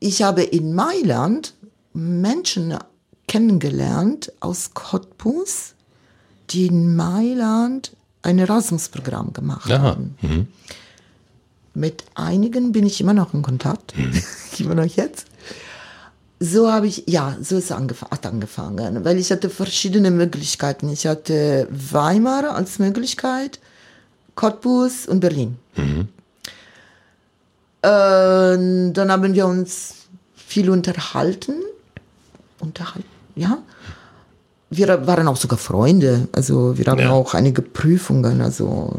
Ich 0.00 0.22
habe 0.22 0.42
in 0.42 0.74
Mailand 0.74 1.54
Menschen 1.92 2.76
kennengelernt 3.26 4.32
aus 4.40 4.72
Cottbus, 4.74 5.74
die 6.50 6.66
in 6.66 6.94
Mailand 6.94 7.92
ein 8.22 8.38
Erasmus-Programm 8.38 9.32
gemacht 9.32 9.70
Aha. 9.70 9.82
haben. 9.82 10.16
Mit 11.74 12.04
einigen 12.14 12.72
bin 12.72 12.86
ich 12.86 13.00
immer 13.00 13.14
noch 13.14 13.34
in 13.34 13.42
Kontakt, 13.42 13.94
immer 14.58 14.74
noch 14.74 14.84
jetzt. 14.84 15.26
So 16.40 16.70
habe 16.70 16.86
ich, 16.86 17.04
ja, 17.06 17.36
so 17.40 17.56
ist 17.56 17.72
angef 17.72 18.02
hat 18.02 18.26
angefangen, 18.26 19.04
weil 19.04 19.18
ich 19.18 19.30
hatte 19.30 19.48
verschiedene 19.48 20.10
Möglichkeiten. 20.10 20.88
Ich 20.88 21.06
hatte 21.06 21.68
Weimar 21.70 22.54
als 22.54 22.78
Möglichkeit, 22.78 23.60
Cottbus 24.34 25.06
und 25.06 25.20
Berlin. 25.20 25.56
Äh, 27.84 28.92
dann 28.92 29.12
haben 29.12 29.34
wir 29.34 29.46
uns 29.46 29.94
viel 30.34 30.70
unterhalten. 30.70 31.54
Unterhalten, 32.60 33.08
ja. 33.36 33.58
Wir 34.70 35.06
waren 35.06 35.28
auch 35.28 35.36
sogar 35.36 35.58
Freunde. 35.58 36.28
Also 36.32 36.76
wir 36.78 36.86
haben 36.86 37.00
Ja. 37.00 37.10
auch 37.10 37.34
einige 37.34 37.60
Prüfungen, 37.62 38.40
also 38.40 38.92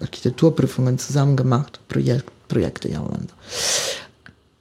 Architekturprüfungen 0.00 0.98
zusammen 0.98 1.36
gemacht. 1.36 1.80
Projekt, 1.88 2.24
Projekte, 2.48 2.88
ja. 2.88 3.00
Und, 3.00 3.28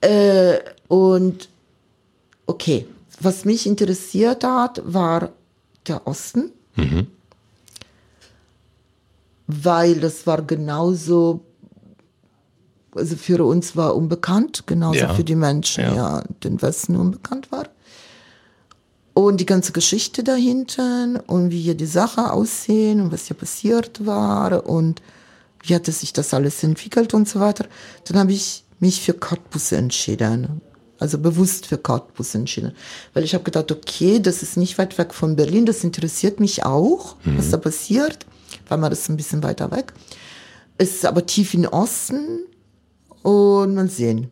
äh, 0.01 0.59
und 0.89 1.47
okay, 2.45 2.85
was 3.21 3.45
mich 3.45 3.65
interessiert 3.65 4.43
hat, 4.43 4.81
war 4.85 5.29
der 5.87 6.05
Osten. 6.05 6.51
Weil 9.47 9.95
das 10.01 10.27
war 10.27 10.41
genauso, 10.41 11.41
also 12.97 13.15
für 13.15 13.43
uns 13.45 13.75
war 13.75 13.95
unbekannt, 13.95 14.63
genauso 14.67 14.99
Ja. 14.99 15.13
für 15.13 15.23
die 15.23 15.35
Menschen, 15.35 15.83
Ja. 15.83 15.95
ja, 15.95 16.23
den 16.43 16.61
Westen 16.61 16.95
unbekannt 16.95 17.51
war. 17.51 17.69
Und 19.13 19.39
die 19.39 19.45
ganze 19.45 19.71
Geschichte 19.71 20.23
dahinter 20.23 21.23
und 21.25 21.49
wie 21.49 21.61
hier 21.61 21.75
die 21.75 21.87
Sache 21.87 22.31
aussehen 22.31 23.01
und 23.01 23.11
was 23.11 23.25
hier 23.25 23.35
passiert 23.35 24.05
war 24.05 24.67
und 24.67 25.01
wie 25.63 25.73
hat 25.73 25.87
sich 25.87 26.13
das 26.13 26.33
alles 26.33 26.63
entwickelt 26.63 27.13
und 27.13 27.27
so 27.27 27.39
weiter. 27.39 27.65
Dann 28.05 28.19
habe 28.19 28.31
ich 28.31 28.63
mich 28.79 29.01
für 29.01 29.13
Cottbus 29.13 29.71
entschieden. 29.71 30.61
Also 30.99 31.17
bewusst 31.19 31.67
für 31.67 31.77
Cottbus 31.77 32.33
entschieden. 32.35 32.73
Weil 33.13 33.23
ich 33.23 33.33
habe 33.33 33.43
gedacht, 33.43 33.71
okay, 33.71 34.19
das 34.19 34.41
ist 34.41 34.57
nicht 34.57 34.77
weit 34.77 34.97
weg 34.97 35.13
von 35.13 35.35
Berlin, 35.35 35.65
das 35.65 35.83
interessiert 35.83 36.39
mich 36.39 36.65
auch, 36.65 37.15
mhm. 37.23 37.37
was 37.37 37.51
da 37.51 37.57
passiert. 37.57 38.25
Weil 38.67 38.77
man 38.79 38.89
das 38.89 39.07
ein 39.09 39.17
bisschen 39.17 39.43
weiter 39.43 39.71
weg. 39.71 39.93
Es 40.77 40.95
ist 40.95 41.05
aber 41.05 41.25
tief 41.25 41.53
im 41.53 41.65
Osten 41.65 42.39
und 43.27 43.75
man 43.75 43.89
sehen. 43.89 44.31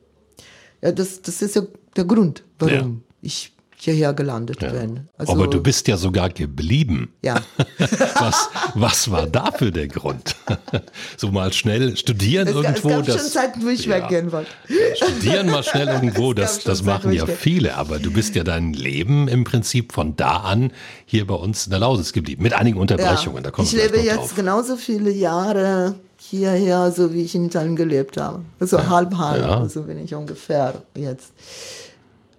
Ja, 0.82 0.94
das, 0.94 1.22
das 1.22 1.42
ist 1.42 1.56
ja 1.56 1.64
der 1.98 2.06
Grund, 2.06 2.44
warum 2.60 2.74
ja. 2.74 3.16
ich 3.22 3.52
hierher 3.76 4.14
gelandet 4.14 4.62
ja. 4.62 4.72
bin. 4.72 5.10
Also, 5.18 5.34
Aber 5.34 5.48
du 5.48 5.62
bist 5.62 5.90
ja 5.90 5.98
sogar 5.98 6.30
geblieben. 6.30 7.14
Ja. 7.22 7.42
was, 7.78 8.50
was 8.74 9.12
war 9.12 9.28
dafür 9.28 9.72
der 9.72 9.90
Grund? 9.90 10.38
so 11.18 11.30
mal 11.30 11.52
schnell 11.52 11.98
studieren 11.98 12.48
es, 12.48 12.56
irgendwo. 12.56 12.90
Es 12.90 12.96
gab 12.96 13.06
das, 13.06 13.22
schon 13.22 13.32
Zeiten, 13.32 13.66
wo 13.66 13.68
ich 13.68 13.86
ja, 13.86 13.98
weggehen 13.98 14.32
wollte. 14.32 14.50
Studieren 14.96 15.48
mal 15.48 15.64
schnell 15.64 15.88
irgendwo, 15.90 16.34
das, 16.34 16.64
das 16.64 16.84
machen 16.84 17.12
ja 17.12 17.26
viele. 17.26 17.76
Aber 17.76 18.00
du 18.00 18.12
bist 18.12 18.34
ja 18.36 18.46
dein 18.46 18.72
Leben 18.72 19.28
im 19.28 19.44
Prinzip 19.44 19.92
von 19.92 20.16
da 20.16 20.38
an 20.38 20.72
hier 21.06 21.28
bei 21.28 21.36
uns 21.36 21.66
in 21.66 21.72
der 21.72 21.80
Lausitz 21.80 22.14
geblieben. 22.14 22.44
Mit 22.44 22.54
einigen 22.54 22.80
Unterbrechungen. 22.80 23.44
Ja, 23.44 23.52
ich 23.62 23.74
lebe 23.74 24.00
jetzt 24.00 24.18
drauf. 24.18 24.36
genauso 24.36 24.78
viele 24.78 25.12
Jahre 25.12 25.96
hierher, 26.30 26.92
so 26.92 27.14
wie 27.14 27.24
ich 27.24 27.36
in 27.36 27.46
Italien 27.46 27.76
gelebt 27.76 28.18
habe. 28.18 28.42
So 28.60 28.78
also 28.78 28.90
halb 28.90 29.18
halb, 29.18 29.42
ja. 29.42 29.70
so 29.70 29.84
bin 29.84 30.00
ich 30.00 30.14
ungefähr 30.14 30.74
jetzt. 30.96 31.32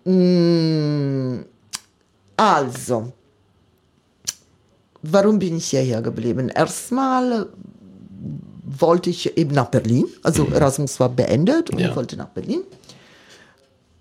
Mm, 0.04 1.40
also, 2.36 3.12
warum 5.02 5.38
bin 5.38 5.56
ich 5.56 5.66
hierher 5.66 6.02
geblieben? 6.02 6.48
Erstmal 6.48 7.46
wollte 8.64 9.10
ich 9.10 9.36
eben 9.36 9.54
nach 9.54 9.66
Berlin, 9.66 10.06
also 10.22 10.44
mhm. 10.44 10.52
Erasmus 10.52 10.98
war 11.00 11.08
beendet 11.08 11.70
und 11.70 11.78
ja. 11.78 11.88
ich 11.88 11.96
wollte 11.96 12.16
nach 12.16 12.28
Berlin. 12.28 12.62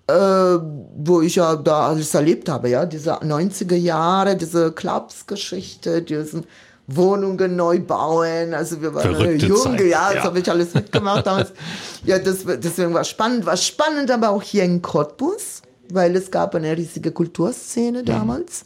Äh, 0.08 0.60
wo 0.98 1.22
ich 1.22 1.36
ja 1.36 1.56
da 1.56 1.88
alles 1.88 2.13
erlebt 2.13 2.48
habe, 2.48 2.70
ja, 2.70 2.86
diese 2.86 3.13
90er 3.13 3.75
Jahre, 3.75 4.36
diese 4.36 4.72
Clubs-Geschichte, 4.72 6.04
diesen 6.04 6.46
Wohnungen 6.88 7.56
neu 7.56 7.80
bauen. 7.80 8.54
Also 8.54 8.82
wir 8.82 8.94
waren 8.94 9.15
Verrückte 9.15 9.46
jung, 9.48 9.77
ja, 9.88 10.08
das 10.08 10.15
ja. 10.15 10.24
habe 10.24 10.39
ich 10.39 10.50
alles 10.50 10.74
mitgemacht 10.74 11.25
damals. 11.25 11.51
ja, 12.06 12.20
das, 12.20 12.46
deswegen 12.46 12.94
war 12.94 13.04
spannend. 13.04 13.46
War 13.46 13.58
spannend 13.58 14.12
aber 14.12 14.30
auch 14.30 14.44
hier 14.44 14.63
in 14.63 14.82
Cottbus 14.82 15.62
weil 15.89 16.15
es 16.15 16.32
gab 16.32 16.56
eine 16.56 16.75
riesige 16.75 17.12
Kulturszene 17.12 18.01
mhm. 18.01 18.06
damals. 18.06 18.65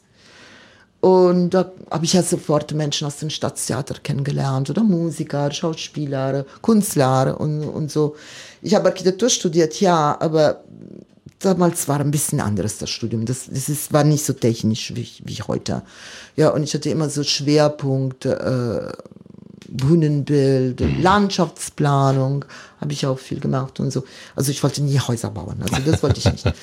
Und 1.01 1.51
da 1.51 1.71
habe 1.89 2.03
ich 2.03 2.13
ja 2.13 2.21
sofort 2.21 2.73
Menschen 2.73 3.07
aus 3.07 3.17
dem 3.17 3.29
Staatstheater 3.29 3.95
kennengelernt 4.03 4.69
oder 4.69 4.83
Musiker, 4.83 5.49
Schauspieler, 5.49 6.45
Künstler 6.61 7.39
und, 7.39 7.63
und 7.63 7.89
so. 7.89 8.17
Ich 8.61 8.75
habe 8.75 8.89
Architektur 8.89 9.29
studiert, 9.29 9.79
ja, 9.79 10.17
aber 10.19 10.61
damals 11.39 11.87
war 11.87 11.99
ein 11.99 12.11
bisschen 12.11 12.41
anderes 12.41 12.77
das 12.77 12.89
Studium. 12.89 13.25
Das, 13.25 13.47
das 13.49 13.69
ist, 13.69 13.93
war 13.93 14.03
nicht 14.03 14.25
so 14.25 14.33
technisch 14.33 14.93
wie, 14.95 15.09
wie 15.23 15.41
heute. 15.41 15.81
Ja, 16.35 16.49
und 16.49 16.63
ich 16.63 16.73
hatte 16.73 16.89
immer 16.89 17.09
so 17.09 17.23
Schwerpunkt, 17.23 18.25
äh, 18.25 18.91
Bühnenbild, 19.67 20.79
mhm. 20.79 21.01
Landschaftsplanung, 21.01 22.45
habe 22.81 22.93
ich 22.93 23.05
auch 23.05 23.19
viel 23.19 23.39
gemacht 23.39 23.79
und 23.79 23.91
so. 23.91 24.03
Also 24.35 24.51
ich 24.51 24.61
wollte 24.63 24.81
nie 24.81 24.99
Häuser 24.99 25.29
bauen, 25.29 25.61
also 25.61 25.91
das 25.91 26.03
wollte 26.03 26.19
ich 26.19 26.31
nicht. 26.31 26.45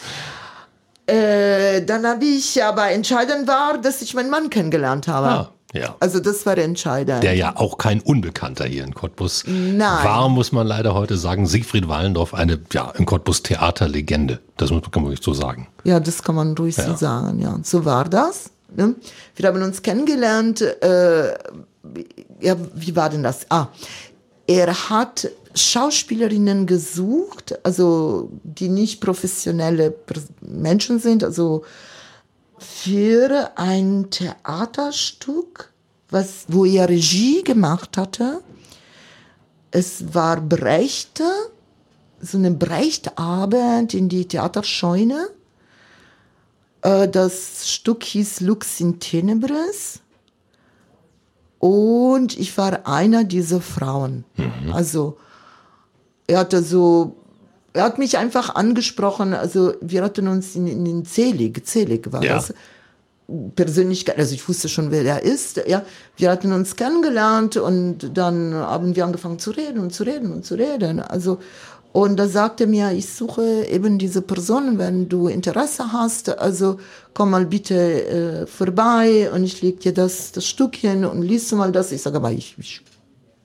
Äh, 1.08 1.84
dann 1.84 2.04
habe 2.04 2.24
ich 2.24 2.64
aber 2.64 2.90
entscheidend 2.90 3.46
war, 3.46 3.78
dass 3.78 4.02
ich 4.02 4.14
meinen 4.14 4.28
Mann 4.28 4.50
kennengelernt 4.50 5.06
habe. 5.06 5.28
Ah, 5.28 5.52
ja. 5.76 5.96
Also 6.00 6.20
das 6.20 6.46
war 6.46 6.58
entscheidend. 6.58 7.22
Der 7.22 7.34
ja 7.34 7.56
auch 7.56 7.78
kein 7.78 8.00
Unbekannter 8.00 8.64
hier 8.66 8.84
in 8.84 8.94
Cottbus 8.94 9.44
Nein. 9.46 9.78
war, 9.78 10.28
muss 10.28 10.52
man 10.52 10.66
leider 10.66 10.94
heute 10.94 11.16
sagen. 11.16 11.46
Siegfried 11.46 11.88
Wallendorf, 11.88 12.34
eine 12.34 12.58
ja 12.72 12.90
in 12.96 13.06
Cottbus 13.06 13.42
Theaterlegende. 13.42 14.40
Das 14.56 14.70
kann 14.70 14.82
man 14.94 15.06
ruhig 15.06 15.20
so 15.22 15.32
sagen. 15.34 15.68
Ja, 15.84 16.00
das 16.00 16.22
kann 16.22 16.34
man 16.34 16.56
ruhig 16.56 16.76
ja. 16.76 16.86
so 16.86 16.96
sagen. 16.96 17.40
Ja, 17.40 17.58
so 17.62 17.84
war 17.84 18.04
das. 18.04 18.50
Ne? 18.74 18.94
Wir 19.34 19.48
haben 19.48 19.62
uns 19.62 19.82
kennengelernt. 19.82 20.60
Äh, 20.60 21.34
ja, 22.40 22.56
wie 22.74 22.96
war 22.96 23.10
denn 23.10 23.22
das? 23.22 23.46
Ah, 23.50 23.68
er 24.46 24.90
hat 24.90 25.28
Schauspielerinnen 25.54 26.66
gesucht, 26.66 27.58
also 27.62 28.30
die 28.42 28.68
nicht 28.68 29.00
professionelle 29.00 29.94
Menschen 30.40 30.98
sind, 30.98 31.24
also 31.24 31.64
für 32.58 33.52
ein 33.56 34.10
Theaterstück, 34.10 35.72
was, 36.10 36.46
wo 36.48 36.64
er 36.64 36.88
Regie 36.88 37.42
gemacht 37.42 37.96
hatte. 37.96 38.42
Es 39.70 40.14
war 40.14 40.40
Brecht, 40.40 41.22
so 42.20 42.38
eine 42.38 42.50
Brechtabend 42.50 43.94
in 43.94 44.08
die 44.08 44.26
Theaterscheune. 44.26 45.28
Äh, 46.82 47.08
das 47.08 47.70
Stück 47.70 48.04
hieß 48.04 48.40
Lux 48.40 48.80
in 48.80 49.00
Tenebres. 49.00 50.00
Und 51.58 52.38
ich 52.38 52.56
war 52.58 52.86
einer 52.86 53.24
dieser 53.24 53.60
Frauen. 53.60 54.24
Mhm. 54.36 54.72
Also 54.72 55.18
er 56.26 56.40
hatte 56.40 56.62
so, 56.62 57.16
er 57.76 57.84
hat 57.84 57.98
mich 57.98 58.18
einfach 58.18 58.54
angesprochen, 58.54 59.34
also 59.34 59.74
wir 59.80 60.02
hatten 60.02 60.28
uns 60.28 60.56
in, 60.56 60.66
in 60.66 60.84
den 60.84 61.04
Zelig, 61.04 61.66
Zelig 61.66 62.12
war 62.12 62.22
ja. 62.22 62.36
das. 62.36 62.54
Persönlichkeit, 63.56 64.18
also 64.18 64.34
ich 64.34 64.48
wusste 64.48 64.68
schon, 64.68 64.92
wer 64.92 65.04
er 65.04 65.22
ist, 65.22 65.60
ja. 65.66 65.82
Wir 66.16 66.30
hatten 66.30 66.52
uns 66.52 66.76
kennengelernt 66.76 67.56
und 67.56 68.16
dann 68.16 68.54
haben 68.54 68.94
wir 68.94 69.04
angefangen 69.04 69.40
zu 69.40 69.50
reden 69.50 69.80
und 69.80 69.92
zu 69.92 70.04
reden 70.04 70.32
und 70.32 70.44
zu 70.44 70.54
reden. 70.54 71.00
Also, 71.00 71.38
und 71.92 72.18
da 72.18 72.28
sagte 72.28 72.64
er 72.64 72.68
mir, 72.68 72.92
ich 72.92 73.08
suche 73.12 73.64
eben 73.64 73.98
diese 73.98 74.22
Person, 74.22 74.78
wenn 74.78 75.08
du 75.08 75.26
Interesse 75.26 75.92
hast, 75.92 76.38
also 76.38 76.78
komm 77.14 77.30
mal 77.30 77.46
bitte 77.46 77.74
äh, 77.74 78.46
vorbei 78.46 79.28
und 79.32 79.42
ich 79.42 79.60
leg 79.60 79.80
dir 79.80 79.92
das, 79.92 80.30
das 80.30 80.46
Stückchen 80.46 81.04
und 81.04 81.22
liest 81.22 81.52
mal 81.52 81.72
das. 81.72 81.90
Ich 81.90 82.02
sage, 82.02 82.18
aber 82.18 82.30
ich, 82.30 82.54
ich 82.58 82.82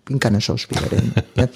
bin 0.06 0.20
keine 0.20 0.42
Schauspielerin. 0.42 1.14
ja. 1.36 1.48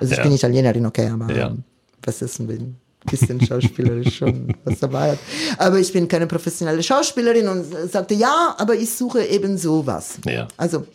Also 0.00 0.12
ich 0.12 0.18
ja. 0.18 0.22
bin 0.22 0.32
Italienerin, 0.32 0.84
okay, 0.84 1.08
aber 1.08 1.34
ja. 1.34 1.56
Was 2.04 2.22
ist 2.22 2.40
ein 2.40 2.76
bisschen 3.04 3.40
schauspielerisch 3.44 4.16
schon 4.16 4.54
was 4.64 4.78
dabei 4.78 5.12
hat. 5.12 5.18
Aber 5.58 5.78
ich 5.78 5.92
bin 5.92 6.08
keine 6.08 6.26
professionelle 6.26 6.82
Schauspielerin 6.82 7.48
und 7.48 7.66
sagte, 7.90 8.14
ja, 8.14 8.54
aber 8.58 8.74
ich 8.74 8.90
suche 8.90 9.24
eben 9.24 9.56
sowas. 9.58 10.18
Ja. 10.26 10.48
Also, 10.56 10.86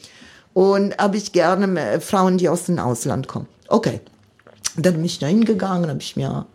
und 0.54 0.98
habe 0.98 1.18
ich 1.18 1.32
gerne 1.32 2.00
Frauen, 2.02 2.38
die 2.38 2.50
aus 2.50 2.66
dem 2.66 2.80
Ausland 2.80 3.28
kommen. 3.28 3.48
Okay. 3.68 4.02
Dann 4.78 4.96
bin 4.96 5.06
ich 5.06 5.20
da 5.20 5.28
hingegangen, 5.28 5.90
habe 5.90 6.02
ich 6.02 6.16
mir 6.16 6.46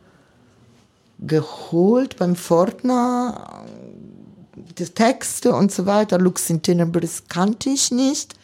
geholt 1.21 2.17
beim 2.17 2.35
Fortner 2.35 3.65
die 4.79 4.85
Texte 4.85 5.53
und 5.53 5.73
so 5.73 5.87
weiter. 5.87 6.19
Lux 6.19 6.49
in 6.51 6.63
Tenebris 6.63 7.25
kannte 7.29 7.71
ich 7.71 7.91
nicht. 7.91 8.35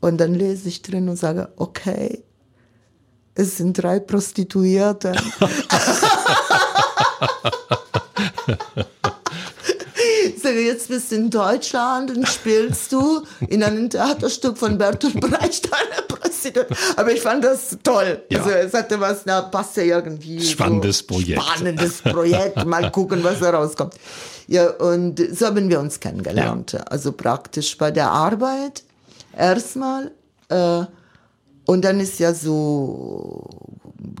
Und 0.00 0.18
dann 0.18 0.34
lese 0.34 0.68
ich 0.68 0.82
drin 0.82 1.08
und 1.08 1.16
sage, 1.16 1.48
okay, 1.56 2.22
es 3.38 3.56
sind 3.56 3.80
drei 3.80 4.00
Prostituierte. 4.00 5.12
ich 10.26 10.42
sage, 10.42 10.60
jetzt 10.60 10.88
bist 10.88 11.12
du 11.12 11.16
in 11.16 11.30
Deutschland 11.30 12.10
und 12.10 12.26
spielst 12.26 12.90
du 12.90 13.22
in 13.48 13.62
einem 13.62 13.88
Theaterstück 13.88 14.58
von 14.58 14.76
Bertolt 14.76 15.20
Brecht 15.20 15.70
eine 15.72 16.02
Prostituierte. 16.08 16.74
Aber 16.96 17.12
ich 17.12 17.20
fand 17.20 17.44
das 17.44 17.78
toll. 17.84 18.24
Ja. 18.28 18.40
Also 18.40 18.50
es 18.50 18.74
hatte 18.74 18.98
was, 18.98 19.22
na, 19.24 19.42
passt 19.42 19.76
ja 19.76 19.84
irgendwie. 19.84 20.44
Spannendes 20.44 20.98
so 20.98 21.06
Projekt. 21.06 21.40
Spannendes 21.40 22.02
Projekt. 22.02 22.66
Mal 22.66 22.90
gucken, 22.90 23.22
was 23.22 23.38
da 23.38 23.50
rauskommt. 23.50 23.94
Ja, 24.48 24.68
und 24.70 25.22
so 25.32 25.46
haben 25.46 25.68
wir 25.68 25.78
uns 25.78 26.00
kennengelernt. 26.00 26.72
Ja. 26.72 26.80
Also 26.80 27.12
praktisch 27.12 27.78
bei 27.78 27.92
der 27.92 28.10
Arbeit 28.10 28.82
erstmal. 29.32 30.10
Äh, 30.48 30.86
und 31.68 31.84
dann 31.84 32.00
ist 32.00 32.18
ja 32.18 32.32
so 32.32 33.44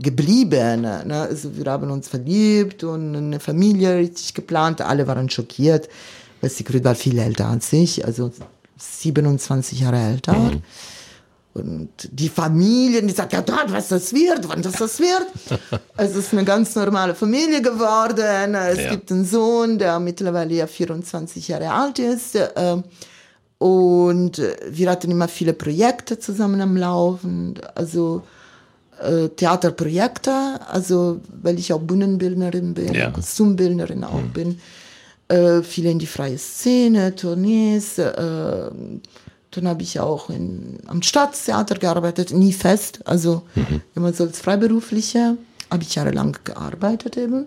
geblieben. 0.02 0.82
Ne? 0.82 1.26
Also 1.30 1.56
wir 1.56 1.64
haben 1.72 1.90
uns 1.90 2.06
verliebt 2.06 2.84
und 2.84 3.16
eine 3.16 3.40
Familie 3.40 3.96
richtig 3.96 4.34
geplant. 4.34 4.82
Alle 4.82 5.06
waren 5.06 5.30
schockiert, 5.30 5.88
weil 6.42 6.50
Sigrid 6.50 6.84
war 6.84 6.94
viel 6.94 7.18
älter 7.18 7.46
als 7.46 7.72
ich, 7.72 8.04
also 8.04 8.30
27 8.76 9.80
Jahre 9.80 9.96
älter. 9.96 10.34
Mhm. 10.34 10.62
Und 11.54 11.88
die 12.12 12.28
Familien, 12.28 13.08
die 13.08 13.14
sagt, 13.14 13.32
ja 13.32 13.40
dort, 13.40 13.72
was 13.72 13.88
das 13.88 14.12
wird, 14.12 14.46
wann 14.46 14.60
das 14.60 14.74
das 14.74 15.00
wird. 15.00 15.26
Also 15.96 16.18
es 16.18 16.26
ist 16.26 16.34
eine 16.34 16.44
ganz 16.44 16.76
normale 16.76 17.14
Familie 17.14 17.62
geworden. 17.62 18.54
Es 18.54 18.78
ja. 18.78 18.90
gibt 18.90 19.10
einen 19.10 19.24
Sohn, 19.24 19.78
der 19.78 19.98
mittlerweile 19.98 20.54
ja 20.54 20.66
24 20.66 21.48
Jahre 21.48 21.72
alt 21.72 21.98
ist. 21.98 22.36
Und 23.58 24.38
äh, 24.38 24.56
wir 24.70 24.90
hatten 24.90 25.10
immer 25.10 25.28
viele 25.28 25.52
Projekte 25.52 26.18
zusammen 26.18 26.60
am 26.60 26.76
Laufen, 26.76 27.54
also 27.74 28.22
äh, 29.00 29.28
Theaterprojekte, 29.28 30.60
also 30.68 31.20
weil 31.42 31.58
ich 31.58 31.72
auch 31.72 31.80
Bühnenbildnerin 31.80 32.74
bin, 32.74 32.94
ja. 32.94 33.10
Kostümbildnerin 33.10 34.04
auch 34.04 34.22
mhm. 34.22 34.32
bin. 34.32 34.60
äh, 35.28 35.62
viel 35.62 35.86
in 35.86 35.98
die 35.98 36.06
freie 36.06 36.38
Szene, 36.38 37.14
Tournees. 37.14 37.98
Äh, 37.98 38.70
dann 39.50 39.66
habe 39.66 39.82
ich 39.82 39.98
auch 39.98 40.30
in, 40.30 40.78
am 40.86 41.02
Staatstheater 41.02 41.76
gearbeitet, 41.76 42.32
nie 42.32 42.52
fest, 42.52 43.00
also 43.04 43.42
mhm. 43.54 43.80
immer 43.94 44.12
so 44.12 44.24
als 44.24 44.40
Freiberufliche 44.40 45.36
habe 45.70 45.82
ich 45.82 45.94
jahrelang 45.94 46.36
gearbeitet 46.44 47.16
eben. 47.16 47.46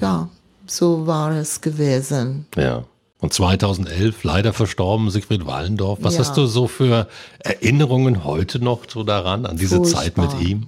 Ja, 0.00 0.28
so 0.66 1.06
war 1.06 1.32
es 1.32 1.60
gewesen. 1.60 2.46
Ja. 2.56 2.84
Und 3.20 3.32
2011 3.32 4.22
leider 4.22 4.52
verstorben 4.52 5.10
Siegfried 5.10 5.44
Wallendorf. 5.44 5.98
Was 6.02 6.14
ja. 6.14 6.20
hast 6.20 6.36
du 6.36 6.46
so 6.46 6.68
für 6.68 7.08
Erinnerungen 7.40 8.24
heute 8.24 8.60
noch 8.60 8.82
so 8.88 9.02
daran, 9.02 9.44
an 9.44 9.56
diese 9.56 9.76
Furchtbar. 9.76 10.02
Zeit 10.02 10.16
mit 10.16 10.40
ihm? 10.40 10.66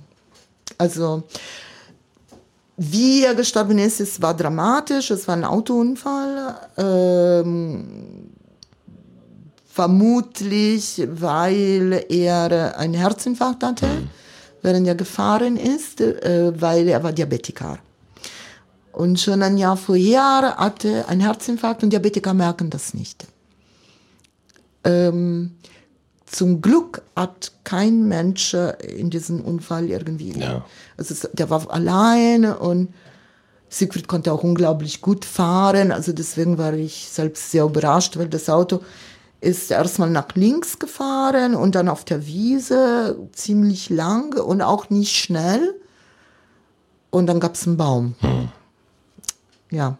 Also, 0.76 1.22
wie 2.76 3.22
er 3.24 3.34
gestorben 3.34 3.78
ist, 3.78 4.00
es 4.00 4.20
war 4.20 4.34
dramatisch, 4.34 5.10
es 5.10 5.28
war 5.28 5.36
ein 5.36 5.44
Autounfall. 5.44 6.56
Ähm, 6.76 8.30
vermutlich, 9.72 11.06
weil 11.08 12.04
er 12.08 12.76
einen 12.78 12.94
Herzinfarkt 12.94 13.62
hatte, 13.62 13.86
mhm. 13.86 14.08
während 14.62 14.88
er 14.88 14.96
gefahren 14.96 15.56
ist, 15.56 16.00
äh, 16.00 16.52
weil 16.60 16.88
er 16.88 17.02
war 17.04 17.12
Diabetiker. 17.12 17.78
Und 19.00 19.18
schon 19.18 19.42
ein 19.42 19.56
Jahr 19.56 19.78
vorher 19.78 20.56
hatte 20.58 20.88
er 20.90 21.08
einen 21.08 21.22
Herzinfarkt 21.22 21.82
und 21.82 21.90
Diabetiker 21.90 22.34
merken 22.34 22.68
das 22.68 22.92
nicht. 22.92 23.26
Ähm, 24.84 25.52
zum 26.26 26.60
Glück 26.60 27.00
hat 27.16 27.52
kein 27.64 28.08
Mensch 28.08 28.52
in 28.52 29.08
diesem 29.08 29.40
Unfall 29.40 29.88
irgendwie. 29.88 30.38
Ja. 30.38 30.66
Also 30.98 31.28
der 31.32 31.48
war 31.48 31.70
allein 31.70 32.44
und 32.44 32.92
Siegfried 33.70 34.06
konnte 34.06 34.34
auch 34.34 34.42
unglaublich 34.42 35.00
gut 35.00 35.24
fahren. 35.24 35.92
Also 35.92 36.12
deswegen 36.12 36.58
war 36.58 36.74
ich 36.74 37.08
selbst 37.10 37.52
sehr 37.52 37.64
überrascht, 37.64 38.18
weil 38.18 38.28
das 38.28 38.50
Auto 38.50 38.80
ist 39.40 39.70
erstmal 39.70 40.10
nach 40.10 40.34
links 40.34 40.78
gefahren 40.78 41.54
und 41.54 41.74
dann 41.74 41.88
auf 41.88 42.04
der 42.04 42.26
Wiese 42.26 43.16
ziemlich 43.32 43.88
lang 43.88 44.38
und 44.38 44.60
auch 44.60 44.90
nicht 44.90 45.16
schnell. 45.16 45.74
Und 47.08 47.28
dann 47.28 47.40
gab 47.40 47.54
es 47.54 47.66
einen 47.66 47.78
Baum. 47.78 48.14
Hm. 48.20 48.50
Ja. 49.70 49.98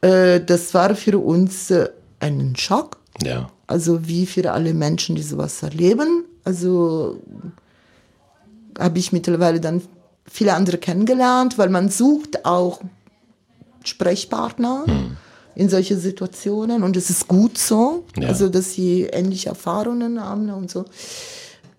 Äh, 0.00 0.40
das 0.40 0.74
war 0.74 0.94
für 0.94 1.18
uns 1.18 1.70
äh, 1.70 1.88
ein 2.20 2.54
Schock. 2.56 2.98
Ja. 3.22 3.50
Also 3.66 4.06
wie 4.06 4.26
für 4.26 4.52
alle 4.52 4.74
Menschen, 4.74 5.16
die 5.16 5.22
sowas 5.22 5.62
erleben. 5.62 6.24
Also 6.44 7.20
habe 8.78 8.98
ich 8.98 9.12
mittlerweile 9.12 9.60
dann 9.60 9.82
viele 10.26 10.54
andere 10.54 10.78
kennengelernt, 10.78 11.58
weil 11.58 11.70
man 11.70 11.88
sucht 11.88 12.44
auch 12.44 12.80
Sprechpartner 13.84 14.84
hm. 14.86 15.16
in 15.54 15.68
solche 15.68 15.96
Situationen 15.96 16.82
und 16.82 16.96
es 16.96 17.10
ist 17.10 17.28
gut 17.28 17.58
so, 17.58 18.04
ja. 18.16 18.28
also 18.28 18.48
dass 18.48 18.72
sie 18.72 19.02
ähnliche 19.04 19.50
Erfahrungen 19.50 20.20
haben 20.20 20.50
und 20.50 20.70
so. 20.70 20.86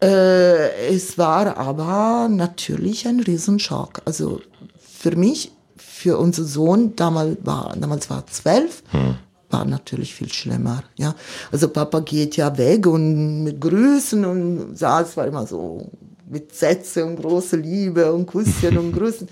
Äh, 0.02 0.94
es 0.94 1.18
war 1.18 1.58
aber 1.58 2.28
natürlich 2.30 3.08
ein 3.08 3.20
Riesenschock. 3.20 4.02
Also 4.06 4.42
für 4.78 5.16
mich, 5.16 5.52
für 5.78 6.18
unseren 6.18 6.48
Sohn, 6.48 6.96
damals 6.96 7.38
war, 7.44 7.76
damals 7.78 8.10
war 8.10 8.26
zwölf, 8.28 8.84
hm 8.92 9.16
war 9.50 9.66
natürlich 9.66 10.14
viel 10.14 10.32
schlimmer, 10.32 10.84
ja. 10.98 11.16
Also 11.52 11.70
Papa 11.70 12.00
geht 12.00 12.36
ja 12.36 12.58
weg 12.58 12.88
und 12.88 13.44
mit 13.44 13.62
Grüßen 13.62 14.26
und 14.26 14.78
saß 14.78 15.16
war 15.18 15.28
immer 15.28 15.46
so 15.46 15.90
mit 16.30 16.54
Sätze 16.54 17.06
und 17.06 17.22
große 17.22 17.58
Liebe 17.58 18.12
und 18.12 18.26
Küsschen 18.26 18.78
und 18.78 18.92
Grüßen. 18.98 19.28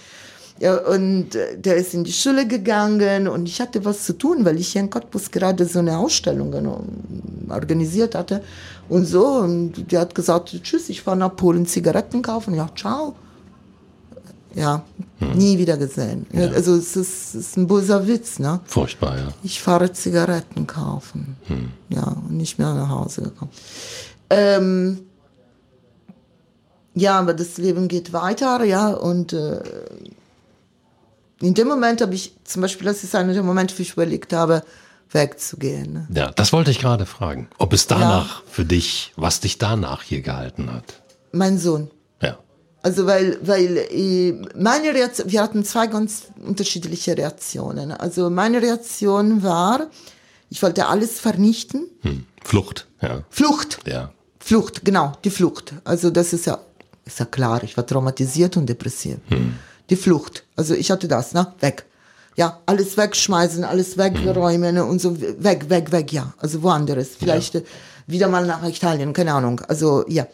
Ja, 0.60 0.77
und 0.77 1.34
äh, 1.36 1.58
der 1.58 1.75
ist 1.75 1.93
in 1.93 2.03
die 2.03 2.13
Schule 2.13 2.47
gegangen 2.47 3.27
und 3.27 3.47
ich 3.47 3.60
hatte 3.60 3.84
was 3.84 4.06
zu 4.06 4.13
tun, 4.13 4.45
weil 4.45 4.60
ich 4.60 4.69
hier 4.69 4.82
in 4.82 4.89
Cottbus 4.89 5.32
gerade 5.32 5.65
so 5.65 5.79
eine 5.79 5.97
Ausstellung 5.97 6.53
organisiert 7.49 8.13
hatte 8.15 8.43
und 8.88 9.06
so. 9.06 9.25
Und 9.25 9.91
der 9.91 10.01
hat 10.01 10.15
gesagt, 10.15 10.56
tschüss, 10.63 10.89
ich 10.89 11.01
fahre 11.01 11.17
nach 11.17 11.36
Polen 11.36 11.65
Zigaretten 11.65 12.21
kaufen. 12.21 12.53
Ja, 12.53 12.69
ciao. 12.75 13.15
Ja, 14.56 14.84
hm. 15.20 15.32
nie 15.34 15.58
wieder 15.58 15.78
gesehen. 15.78 16.28
Ja. 16.32 16.48
Also 16.50 16.76
es 16.76 16.96
ist, 16.96 17.34
es 17.34 17.36
ist, 17.36 17.58
ein 17.58 17.68
böser 17.68 18.08
Witz, 18.08 18.38
ne? 18.38 18.60
Furchtbar, 18.66 19.18
ja. 19.18 19.28
Ich 19.42 19.62
fahre 19.62 19.92
Zigaretten 19.92 20.68
kaufen. 20.68 21.38
Hm. 21.48 21.72
Ja, 21.89 22.04
und 22.04 22.38
nicht 22.38 22.60
mehr 22.60 22.74
nach 22.74 22.89
Hause 22.89 23.24
gekommen. 23.24 23.52
Ähm, 24.30 25.00
ja, 26.94 27.20
aber 27.20 27.34
das 27.34 27.58
Leben 27.58 27.88
geht 27.88 28.13
weiter, 28.13 28.63
ja, 28.63 28.89
und 28.89 29.34
äh, 29.34 29.60
in 31.42 31.54
dem 31.56 31.68
Moment 31.68 32.02
habe 32.02 32.13
ich, 32.13 32.36
zum 32.44 32.62
Beispiel, 32.62 32.86
das 32.86 33.04
ist 33.04 33.16
einer 33.16 33.34
der 33.34 33.44
Momente, 33.44 33.78
wo 33.78 33.82
ich 33.82 33.94
überlegt 33.94 34.34
habe, 34.34 34.63
wegzugehen. 35.12 35.94
Ne? 35.94 36.08
Ja, 36.13 36.32
das 36.32 36.54
wollte 36.54 36.72
ich 36.72 36.80
gerade 36.80 37.06
fragen. 37.06 37.48
Ob 37.58 37.74
es 37.74 37.88
danach 37.88 38.39
ja. 38.39 38.44
für 38.50 38.66
dich, 38.66 39.13
was 39.16 39.39
dich 39.39 39.58
danach 39.58 40.04
hier 40.04 40.22
gehalten 40.22 40.72
hat? 40.72 41.02
Mein 41.32 41.58
Sohn. 41.58 41.89
Also 42.84 43.06
weil, 43.08 43.39
weil 43.41 43.78
äh, 43.78 44.34
meine 44.56 44.93
Reaktion, 44.93 45.32
wir 45.32 45.41
hatten 45.41 45.63
zwei 45.63 45.88
ganz 45.88 46.24
unterschiedliche 46.46 47.17
Reaktionen. 47.17 47.91
Also 47.91 48.30
meine 48.30 48.62
Reaktion 48.62 49.41
war, 49.41 49.88
ich 50.50 50.62
wollte 50.62 50.88
alles 50.88 51.19
vernichten. 51.19 51.88
Hm. 52.02 52.26
Flucht, 52.43 52.88
ja. 53.02 53.24
Flucht. 53.30 53.80
Ja. 53.88 54.12
Flucht, 54.38 54.84
genau, 54.84 55.13
die 55.24 55.30
Flucht. 55.30 55.74
Also 55.86 56.10
das 56.10 56.34
ist 56.34 56.46
ja 56.46 56.60
ist 57.06 57.19
ja 57.19 57.26
klar, 57.26 57.63
ich 57.63 57.76
war 57.76 57.86
traumatisiert 57.86 58.58
und 58.58 58.67
depressiv. 58.67 59.17
Hm. 59.28 59.56
Die 59.89 59.96
Flucht. 59.96 60.43
Also 60.56 60.74
ich 60.74 60.91
hatte 60.91 61.08
das, 61.08 61.34
ne? 61.34 61.54
Weg. 61.60 61.86
Ja, 62.36 62.60
alles 62.65 62.98
wegschmeißen, 62.98 63.63
alles 63.63 63.98
wegräumen 63.98 64.78
hm. 64.78 64.89
und 64.89 65.00
so 65.00 65.19
weg, 65.22 65.69
weg, 65.69 65.91
weg, 65.91 66.12
ja. 66.12 66.34
Also 66.38 66.63
woanders. 66.63 67.10
Vielleicht 67.17 67.54
ja. 67.54 67.62
wieder 68.08 68.28
mal 68.28 68.46
nach 68.46 68.63
Italien, 68.67 69.13
keine 69.13 69.34
Ahnung. 69.34 69.62
Also 69.67 70.06
ja. 70.08 70.28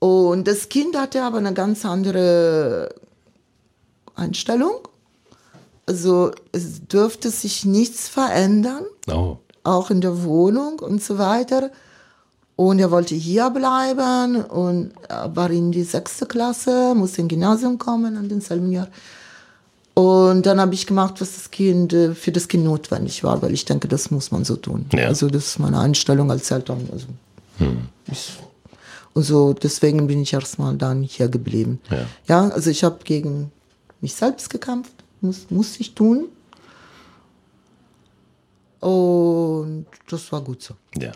Und 0.00 0.48
das 0.48 0.68
Kind 0.68 0.96
hatte 0.96 1.22
aber 1.22 1.38
eine 1.38 1.54
ganz 1.54 1.84
andere 1.84 2.88
Einstellung. 4.16 4.88
Also 5.86 6.32
es 6.52 6.86
dürfte 6.86 7.30
sich 7.30 7.64
nichts 7.64 8.08
verändern. 8.08 8.84
Oh. 9.08 9.36
Auch 9.62 9.90
in 9.90 10.00
der 10.00 10.24
Wohnung 10.24 10.78
und 10.80 11.02
so 11.02 11.18
weiter. 11.18 11.70
Und 12.56 12.78
er 12.78 12.90
wollte 12.90 13.14
hier 13.14 13.50
bleiben 13.50 14.44
und 14.44 14.92
war 15.08 15.50
in 15.50 15.72
die 15.72 15.82
sechste 15.82 16.26
Klasse, 16.26 16.94
musste 16.94 17.22
ins 17.22 17.30
Gymnasium 17.30 17.78
kommen 17.78 18.16
an 18.16 18.28
demselben 18.28 18.72
Jahr. 18.72 18.88
Und 19.94 20.46
dann 20.46 20.60
habe 20.60 20.74
ich 20.74 20.86
gemacht, 20.86 21.20
was 21.20 21.34
das 21.34 21.50
Kind, 21.50 21.92
äh, 21.92 22.14
für 22.14 22.32
das 22.32 22.48
Kind 22.48 22.64
notwendig 22.64 23.24
war, 23.24 23.42
weil 23.42 23.52
ich 23.52 23.64
denke, 23.64 23.88
das 23.88 24.10
muss 24.10 24.30
man 24.30 24.44
so 24.44 24.56
tun. 24.56 24.86
Ja. 24.94 25.06
Also 25.06 25.28
das 25.28 25.46
ist 25.48 25.58
meine 25.58 25.78
Einstellung 25.78 26.30
als 26.30 26.50
Eltern. 26.50 26.88
Also, 26.92 27.06
hm. 27.58 27.88
Und 29.14 29.22
so, 29.22 29.52
deswegen 29.52 30.06
bin 30.06 30.22
ich 30.22 30.32
erstmal 30.32 30.76
dann 30.76 31.02
hier 31.02 31.28
geblieben. 31.28 31.80
Ja, 31.90 32.06
ja 32.28 32.48
also 32.48 32.70
ich 32.70 32.84
habe 32.84 32.98
gegen 33.04 33.50
mich 34.00 34.14
selbst 34.14 34.50
gekämpft, 34.50 34.92
muss, 35.20 35.50
muss 35.50 35.80
ich 35.80 35.94
tun. 35.94 36.28
Und 38.80 39.86
das 40.08 40.32
war 40.32 40.40
gut 40.40 40.62
so. 40.62 40.74
Ja. 40.96 41.12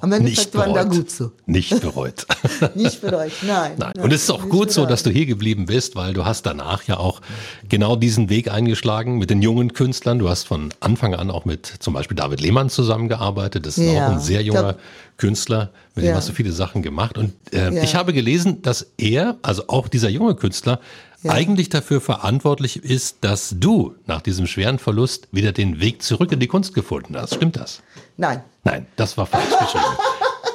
Am 0.00 0.12
Endeffekt 0.12 0.54
waren 0.54 0.74
da 0.74 0.84
gut 0.84 1.10
so. 1.10 1.32
Nicht 1.46 1.80
bereut. 1.80 2.26
nicht 2.74 3.00
bereut, 3.00 3.32
nein, 3.46 3.72
nein. 3.78 3.92
nein. 3.94 4.04
Und 4.04 4.12
es 4.12 4.24
ist 4.24 4.30
auch 4.30 4.42
gut 4.42 4.50
bereut. 4.50 4.72
so, 4.72 4.86
dass 4.86 5.02
du 5.02 5.10
hier 5.10 5.26
geblieben 5.26 5.66
bist, 5.66 5.96
weil 5.96 6.12
du 6.12 6.24
hast 6.24 6.42
danach 6.44 6.82
ja 6.84 6.98
auch 6.98 7.22
genau 7.68 7.96
diesen 7.96 8.28
Weg 8.28 8.50
eingeschlagen 8.50 9.18
mit 9.18 9.30
den 9.30 9.40
jungen 9.40 9.72
Künstlern. 9.72 10.18
Du 10.18 10.28
hast 10.28 10.44
von 10.44 10.72
Anfang 10.80 11.14
an 11.14 11.30
auch 11.30 11.44
mit 11.44 11.66
zum 11.66 11.94
Beispiel 11.94 12.16
David 12.16 12.40
Lehmann 12.40 12.68
zusammengearbeitet. 12.68 13.64
Das 13.64 13.78
ist 13.78 13.90
ja, 13.90 14.06
auch 14.06 14.12
ein 14.12 14.20
sehr 14.20 14.42
junger 14.42 14.74
glaub, 14.74 14.80
Künstler, 15.16 15.70
mit 15.94 16.04
dem 16.04 16.14
hast 16.14 16.28
du 16.28 16.32
viele 16.32 16.52
Sachen 16.52 16.82
gemacht. 16.82 17.16
Und 17.16 17.32
äh, 17.52 17.74
ja. 17.74 17.82
ich 17.82 17.94
habe 17.94 18.12
gelesen, 18.12 18.60
dass 18.62 18.86
er, 18.98 19.36
also 19.42 19.64
auch 19.68 19.88
dieser 19.88 20.10
junge 20.10 20.34
Künstler, 20.34 20.80
ja. 21.22 21.32
eigentlich 21.32 21.68
dafür 21.70 22.00
verantwortlich 22.00 22.84
ist, 22.84 23.18
dass 23.22 23.54
du 23.58 23.94
nach 24.06 24.20
diesem 24.20 24.46
schweren 24.46 24.78
Verlust 24.78 25.28
wieder 25.32 25.52
den 25.52 25.80
Weg 25.80 26.02
zurück 26.02 26.32
in 26.32 26.40
die 26.40 26.46
Kunst 26.46 26.74
gefunden 26.74 27.16
hast. 27.16 27.34
Stimmt 27.34 27.56
das? 27.56 27.82
Nein. 28.16 28.42
Nein, 28.66 28.86
das 28.96 29.16
war 29.16 29.26
falsch 29.26 29.56
geschrieben. 29.58 29.84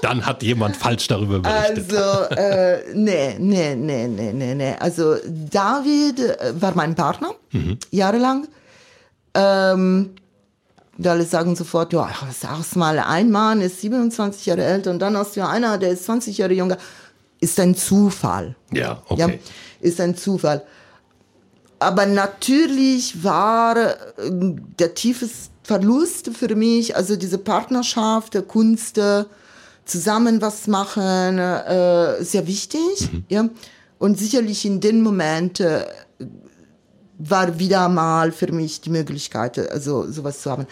Dann 0.01 0.25
hat 0.25 0.43
jemand 0.43 0.75
falsch 0.75 1.07
darüber 1.07 1.39
berichtet. 1.39 1.93
Also, 1.93 2.35
äh, 2.35 2.93
nee, 2.93 3.37
nee, 3.39 3.75
nee, 3.75 4.07
nee, 4.07 4.33
nee, 4.33 4.55
nee. 4.55 4.75
Also, 4.79 5.15
David 5.25 6.19
äh, 6.19 6.53
war 6.59 6.73
mein 6.75 6.93
Partner, 6.93 7.29
mhm. 7.51 7.77
jahrelang. 7.91 8.47
Ähm, 9.33 10.15
alle 11.01 11.23
sagen 11.23 11.55
sofort, 11.55 11.93
ja, 11.93 12.09
sag's 12.37 12.75
mal, 12.75 12.99
ein 12.99 13.31
Mann 13.31 13.61
ist 13.61 13.79
27 13.79 14.45
Jahre 14.45 14.65
älter 14.65 14.91
und 14.91 14.99
dann 14.99 15.15
hast 15.15 15.37
du 15.37 15.47
einer, 15.47 15.77
der 15.77 15.91
ist 15.91 16.03
20 16.03 16.37
Jahre 16.37 16.53
jünger. 16.53 16.77
Ist 17.39 17.59
ein 17.59 17.75
Zufall. 17.75 18.55
Ja, 18.71 19.01
okay. 19.07 19.21
Ja, 19.21 19.29
ist 19.79 20.01
ein 20.01 20.17
Zufall. 20.17 20.63
Aber 21.79 22.05
natürlich 22.05 23.23
war 23.23 23.77
äh, 23.77 23.93
der 24.79 24.93
tiefes 24.95 25.50
Verlust 25.63 26.31
für 26.35 26.55
mich, 26.55 26.95
also 26.95 27.15
diese 27.15 27.37
Partnerschaft, 27.37 28.33
der 28.33 28.41
Kunst, 28.41 28.97
äh, 28.97 29.25
zusammen 29.85 30.41
was 30.41 30.67
machen, 30.67 31.37
äh, 31.37 32.23
sehr 32.23 32.47
wichtig. 32.47 33.11
Mhm. 33.11 33.23
Ja? 33.29 33.49
Und 33.99 34.17
sicherlich 34.17 34.65
in 34.65 34.79
dem 34.79 35.01
Moment, 35.01 35.59
äh, 35.59 35.85
war 37.29 37.59
wieder 37.59 37.87
mal 37.87 38.31
für 38.31 38.51
mich 38.51 38.81
die 38.81 38.89
Möglichkeit, 38.89 39.59
also 39.71 40.09
sowas 40.09 40.41
zu 40.41 40.51
haben. 40.51 40.65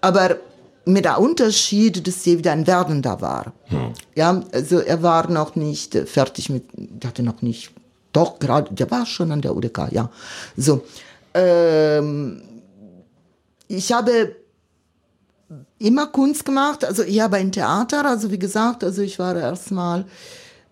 Aber 0.00 0.36
mit 0.84 1.04
der 1.04 1.18
Unterschied, 1.18 2.06
dass 2.06 2.26
er 2.26 2.38
wieder 2.38 2.52
ein 2.52 2.66
Werdender 2.66 3.20
war. 3.20 3.52
Hm. 3.66 3.94
Ja, 4.14 4.42
also 4.52 4.80
er 4.80 5.02
war 5.02 5.30
noch 5.30 5.56
nicht 5.56 5.96
fertig 6.06 6.50
mit, 6.50 6.64
der 6.74 7.10
hatte 7.10 7.22
noch 7.22 7.40
nicht, 7.40 7.70
doch 8.12 8.38
gerade, 8.38 8.74
der 8.74 8.90
war 8.90 9.06
schon 9.06 9.32
an 9.32 9.40
der 9.40 9.56
UDK, 9.56 9.88
ja. 9.90 10.10
So, 10.56 10.84
ähm, 11.32 12.42
ich 13.76 13.92
habe 13.92 14.36
immer 15.78 16.06
Kunst 16.06 16.44
gemacht, 16.44 16.84
also 16.84 17.02
ich 17.02 17.20
habe 17.20 17.36
ein 17.36 17.52
Theater, 17.52 18.04
also 18.06 18.30
wie 18.30 18.38
gesagt, 18.38 18.84
also 18.84 19.02
ich 19.02 19.18
war 19.18 19.36
erstmal 19.36 20.06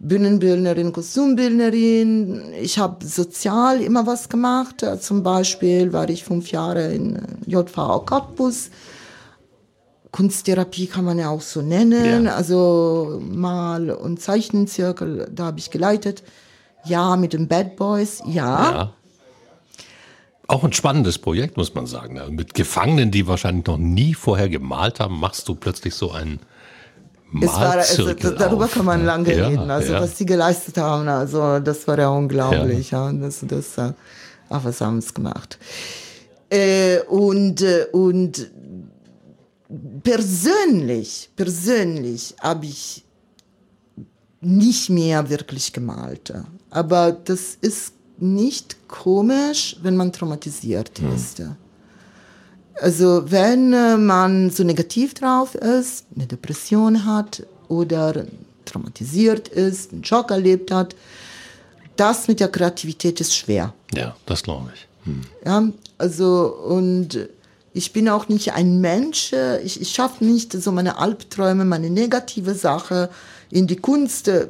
Bühnenbildnerin, 0.03 0.93
Kostümbildnerin. 0.93 2.53
Ich 2.61 2.79
habe 2.79 3.07
sozial 3.07 3.81
immer 3.81 4.05
was 4.05 4.29
gemacht. 4.29 4.85
Zum 5.01 5.23
Beispiel 5.23 5.93
war 5.93 6.09
ich 6.11 6.25
fünf 6.25 6.51
Jahre 6.51 6.93
in 6.93 7.21
JVA 7.47 8.01
Cottbus. 8.01 8.71
Kunsttherapie 10.11 10.88
kann 10.88 11.05
man 11.05 11.19
ja 11.19 11.31
auch 11.31 11.41
so 11.41 11.62
nennen. 11.62 12.25
Ja. 12.25 12.35
Also 12.35 13.21
Mal- 13.23 13.91
und 13.91 14.21
Zeichnenzirkel, 14.21 15.31
da 15.33 15.47
habe 15.47 15.61
ich 15.61 15.71
geleitet. 15.71 16.25
Ja, 16.85 17.17
mit 17.17 17.33
den 17.33 17.47
Bad 17.47 17.77
Boys, 17.77 18.23
ja. 18.27 18.73
ja. 18.73 18.93
Auch 20.53 20.65
ein 20.65 20.73
spannendes 20.75 21.17
Projekt, 21.17 21.57
muss 21.57 21.75
man 21.75 21.87
sagen. 21.87 22.21
Mit 22.35 22.53
Gefangenen, 22.53 23.11
die 23.11 23.27
wahrscheinlich 23.27 23.65
noch 23.65 23.79
nie 23.79 24.12
vorher 24.12 24.51
gemalt 24.51 25.01
haben, 25.01 25.19
machst 25.19 25.49
du 25.49 25.55
plötzlich 25.55 25.95
so 25.95 26.12
einen 26.12 26.41
es 27.41 27.49
war, 27.49 27.79
es, 27.79 27.97
darüber 28.37 28.69
kann 28.69 28.85
man 28.85 29.07
lange 29.07 29.35
ja, 29.35 29.49
reden, 29.49 29.71
also 29.71 29.95
ja. 29.95 30.03
was 30.03 30.19
sie 30.19 30.27
geleistet 30.27 30.77
haben, 30.77 31.09
also 31.09 31.61
das 31.61 31.88
war 31.88 31.99
ja 31.99 32.11
unglaublich, 32.11 32.91
ja, 32.91 33.11
ja 33.11 33.19
das, 33.19 33.43
das 33.49 33.79
äh, 33.79 33.95
auch 34.51 34.65
was 34.65 34.83
haben 34.83 35.01
sie 35.01 35.15
gemacht. 35.15 35.59
Äh, 36.51 37.01
und, 37.09 37.62
äh, 37.62 37.87
und 37.91 38.51
persönlich, 40.03 41.31
persönlich 41.35 42.35
habe 42.38 42.67
ich 42.67 43.03
nicht 44.43 44.91
mehr 44.91 45.31
wirklich 45.31 45.73
gemalt, 45.73 46.35
aber 46.69 47.12
das 47.12 47.57
ist 47.59 47.95
nicht 48.18 48.88
komisch, 48.88 49.77
wenn 49.83 49.96
man 49.96 50.12
traumatisiert 50.12 50.98
hm. 50.98 51.14
ist. 51.14 51.42
Also 52.81 53.31
wenn 53.31 53.72
äh, 53.72 53.96
man 53.96 54.51
so 54.51 54.64
negativ 54.64 55.14
drauf 55.14 55.55
ist, 55.55 56.07
eine 56.14 56.27
Depression 56.27 57.05
hat 57.05 57.46
oder 57.68 58.27
traumatisiert 58.64 59.48
ist, 59.48 59.92
einen 59.92 60.05
Schock 60.05 60.31
erlebt 60.31 60.70
hat, 60.70 60.96
das 61.96 62.29
mit 62.29 62.40
der 62.40 62.48
Kreativität 62.48 63.20
ist 63.20 63.37
schwer. 63.37 63.75
Ja, 63.94 64.16
das 64.27 64.42
glaube 64.42 64.70
ich. 64.75 64.88
Hm. 65.05 65.20
Ja, 65.44 65.68
also 65.98 66.57
und 66.66 67.29
ich 67.75 67.92
bin 67.92 68.09
auch 68.09 68.29
nicht 68.29 68.53
ein 68.53 68.81
Mensch, 68.81 69.33
äh, 69.33 69.61
ich, 69.62 69.81
ich 69.81 69.90
schaffe 69.90 70.25
nicht 70.25 70.53
so 70.53 70.72
meine 70.72 70.98
Albträume, 70.98 71.64
meine 71.64 71.90
negative 71.90 72.55
Sache 72.55 73.11
in 73.51 73.66
die 73.66 73.77
Kunst 73.77 74.29
äh, 74.29 74.46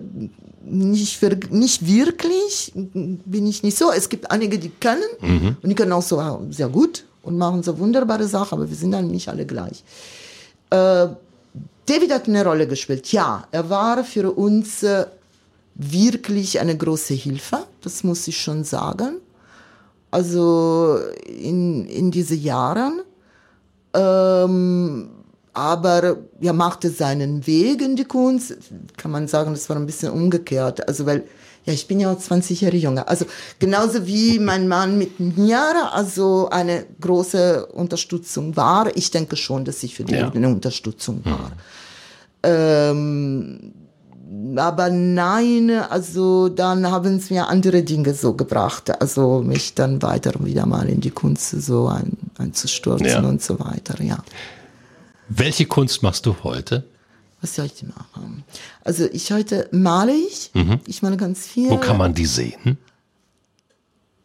nicht, 0.65 1.19
für, 1.19 1.37
nicht 1.51 1.87
wirklich, 1.87 2.73
bin 2.75 3.47
ich 3.47 3.63
nicht 3.63 3.77
so. 3.77 3.91
Es 3.91 4.09
gibt 4.09 4.31
einige, 4.31 4.59
die 4.59 4.71
können 4.71 5.03
mhm. 5.21 5.57
und 5.63 5.69
die 5.69 5.75
können 5.75 5.93
auch 5.93 6.03
so 6.03 6.21
sehr 6.51 6.69
gut 6.69 7.05
und 7.23 7.39
machen 7.39 7.63
so 7.63 7.79
wunderbare 7.79 8.27
Sachen, 8.27 8.59
aber 8.59 8.69
wir 8.69 8.77
sind 8.77 8.93
dann 8.93 9.09
nicht 9.09 9.29
alle 9.29 9.47
gleich. 9.47 9.83
Äh, 10.71 11.09
David 11.87 12.13
hat 12.13 12.29
eine 12.29 12.45
Rolle 12.45 12.67
gespielt. 12.67 13.11
Ja, 13.13 13.47
er 13.51 13.69
war 13.69 14.05
für 14.05 14.31
uns 14.31 14.83
äh, 14.83 15.07
wirklich 15.75 16.61
eine 16.61 16.77
große 16.77 17.15
Hilfe, 17.15 17.59
das 17.81 18.05
muss 18.05 18.27
ich 18.29 18.41
schon 18.41 18.65
sagen. 18.65 19.17
Also 20.11 20.99
in, 21.27 21.87
in 21.87 22.11
diese 22.11 22.35
Jahren. 22.35 23.01
Ähm, 23.95 25.11
aber 25.55 26.17
er 26.41 26.53
machte 26.53 26.91
seinen 26.91 27.47
Weg 27.47 27.83
in 27.83 27.97
die 27.97 28.05
Kunst. 28.05 28.57
Kann 28.97 29.11
man 29.11 29.29
sagen, 29.29 29.53
das 29.53 29.69
war 29.69 29.77
ein 29.77 29.87
bisschen 29.87 30.13
umgekehrt. 30.13 30.87
Also 30.89 31.07
weil 31.07 31.25
ja, 31.65 31.73
ich 31.73 31.87
bin 31.87 32.01
ja 32.01 32.13
auch 32.13 32.19
20 32.19 32.61
Jahre 32.61 32.77
jünger. 32.77 33.09
Also 33.09 33.25
genauso 33.59 34.07
wie 34.07 34.39
mein 34.41 34.67
Mann 34.67 34.99
mit 34.99 35.21
mir 35.21 35.93
also 35.93 36.49
eine 36.51 36.87
große 37.01 37.67
Unterstützung 37.67 38.57
war. 38.57 38.97
Ich 38.97 39.11
denke 39.13 39.37
schon, 39.37 39.65
dass 39.65 39.83
ich 39.83 39.95
für 39.95 40.05
die 40.05 40.15
ja. 40.15 40.31
eine 40.31 40.49
Unterstützung 40.49 41.25
war. 41.25 41.51
Mhm. 41.51 41.53
Ähm, 42.43 43.73
aber 44.57 44.89
nein, 44.91 45.71
also 45.71 46.49
dann 46.49 46.91
haben 46.91 47.19
es 47.19 47.31
mir 47.31 47.49
andere 47.49 47.83
Dinge 47.83 48.15
so 48.15 48.33
gebracht, 48.33 48.91
also 49.01 49.43
mich 49.43 49.75
dann 49.75 50.01
weiter 50.03 50.33
wieder 50.41 50.67
mal 50.67 50.89
in 50.89 51.01
die 51.01 51.11
Kunst 51.11 51.51
so 51.51 51.89
ein, 51.89 52.17
einzustürzen 52.39 53.07
ja. 53.07 53.21
und 53.21 53.43
so 53.43 53.61
weiter, 53.61 54.03
ja. 54.03 54.19
Welche 55.35 55.67
Kunst 55.67 56.03
machst 56.03 56.27
du 56.27 56.37
heute? 56.43 56.85
Was 57.41 57.55
soll 57.55 57.67
ich 57.67 57.75
denn 57.75 57.89
machen? 57.89 58.45
Also 58.85 59.07
ich 59.11 59.33
heute 59.33 59.69
male 59.73 60.13
ich. 60.13 60.51
Mhm. 60.53 60.81
Ich 60.87 61.03
male 61.03 61.17
ganz 61.17 61.47
viel. 61.47 61.71
Wo 61.71 61.79
kann 61.79 61.97
man 61.97 62.13
die 62.13 62.27
sehen? 62.27 62.77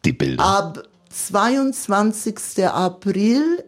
Die 0.04 0.12
Bilder. 0.12 0.44
Ab 0.44 0.82
22. 1.10 2.66
April 2.66 3.64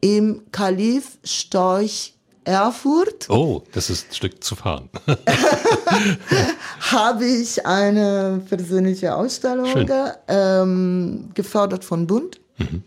im 0.00 0.42
Kalif 0.50 1.18
Storch 1.22 2.14
Erfurt. 2.44 3.30
Oh, 3.30 3.62
das 3.72 3.90
ist 3.90 4.08
ein 4.10 4.14
Stück 4.14 4.42
zu 4.42 4.56
fahren. 4.56 4.88
habe 6.80 7.24
ich 7.24 7.64
eine 7.64 8.42
persönliche 8.48 9.14
Ausstellung 9.14 9.88
ähm, 10.26 11.30
gefördert 11.34 11.84
von 11.84 12.06
Bund, 12.06 12.40
mhm. 12.58 12.82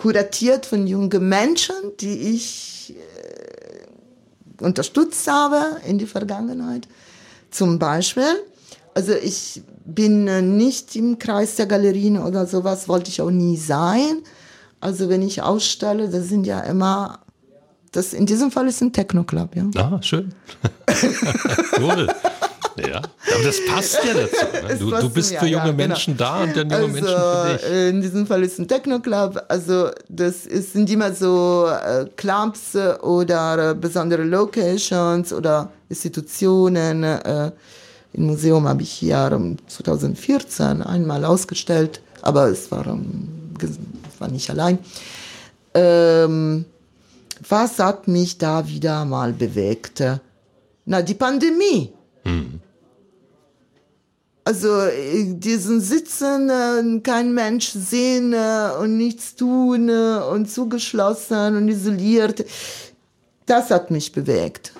Kuratiert 0.00 0.64
von 0.64 0.86
jungen 0.86 1.28
Menschen, 1.28 1.76
die 2.00 2.34
ich 2.34 2.94
unterstützt 4.62 5.30
habe 5.30 5.76
in 5.86 5.98
die 5.98 6.06
Vergangenheit. 6.06 6.88
Zum 7.50 7.78
Beispiel, 7.78 8.42
also 8.94 9.12
ich 9.12 9.60
bin 9.84 10.26
äh, 10.26 10.40
nicht 10.40 10.96
im 10.96 11.18
Kreis 11.18 11.56
der 11.56 11.66
Galerien 11.66 12.16
oder 12.16 12.46
sowas, 12.46 12.88
wollte 12.88 13.10
ich 13.10 13.20
auch 13.20 13.30
nie 13.30 13.58
sein. 13.58 14.22
Also 14.80 15.10
wenn 15.10 15.20
ich 15.20 15.42
ausstelle, 15.42 16.08
das 16.08 16.28
sind 16.28 16.46
ja 16.46 16.60
immer, 16.60 17.18
das 17.92 18.14
in 18.14 18.24
diesem 18.24 18.50
Fall 18.50 18.68
ist 18.68 18.80
ein 18.80 18.94
Techno-Club, 18.94 19.54
ja. 19.54 19.68
Ah, 19.76 20.00
schön. 20.00 20.32
cool. 21.78 22.08
Ja, 22.76 22.98
aber 22.98 23.44
das 23.44 23.56
passt 23.66 23.98
ja 24.04 24.14
dazu. 24.14 24.66
Ne? 24.66 24.76
Du, 24.78 24.90
du, 24.90 25.10
bist 25.10 25.34
für 25.34 25.46
junge 25.46 25.66
ja, 25.66 25.72
genau. 25.72 25.88
Menschen 25.88 26.16
da 26.16 26.42
und 26.42 26.56
dann 26.56 26.70
junge 26.70 26.74
also, 26.74 26.88
Menschen 26.88 27.16
für 27.16 27.58
dich. 27.58 27.70
Äh, 27.70 27.88
in 27.88 28.00
diesem 28.00 28.26
Fall 28.26 28.42
ist 28.42 28.58
ein 28.58 28.68
Techno-Club. 28.68 29.44
Also 29.48 29.90
das 30.08 30.46
ist, 30.46 30.72
sind 30.72 30.90
immer 30.90 31.12
so 31.12 31.66
äh, 31.68 32.06
Clubs 32.16 32.76
oder 33.02 33.70
äh, 33.70 33.74
besondere 33.74 34.22
Locations 34.22 35.32
oder 35.32 35.70
Institutionen. 35.88 37.02
Äh, 37.02 37.52
Im 38.12 38.26
Museum 38.26 38.68
habe 38.68 38.82
ich 38.82 38.92
hier 38.92 39.56
2014 39.66 40.82
einmal 40.82 41.24
ausgestellt, 41.24 42.00
aber 42.22 42.48
es 42.48 42.70
war, 42.70 42.86
ähm, 42.86 43.28
war 44.18 44.28
nicht 44.28 44.50
allein. 44.50 44.78
Ähm, 45.74 46.64
was 47.48 47.78
hat 47.78 48.08
mich 48.08 48.38
da 48.38 48.66
wieder 48.66 49.04
mal 49.04 49.32
bewegt? 49.32 50.02
Na, 50.84 51.02
die 51.02 51.14
Pandemie. 51.14 51.92
Also 54.44 54.80
äh, 54.80 55.34
diesen 55.34 55.80
Sitzen, 55.80 56.48
äh, 56.48 57.00
kein 57.00 57.34
Mensch 57.34 57.70
sehen 57.70 58.32
äh, 58.32 58.70
und 58.80 58.96
nichts 58.96 59.36
tun 59.36 59.90
und 59.90 60.50
zugeschlossen 60.50 61.56
und 61.56 61.68
isoliert, 61.68 62.44
das 63.46 63.70
hat 63.70 63.90
mich 63.90 64.12
bewegt. 64.12 64.72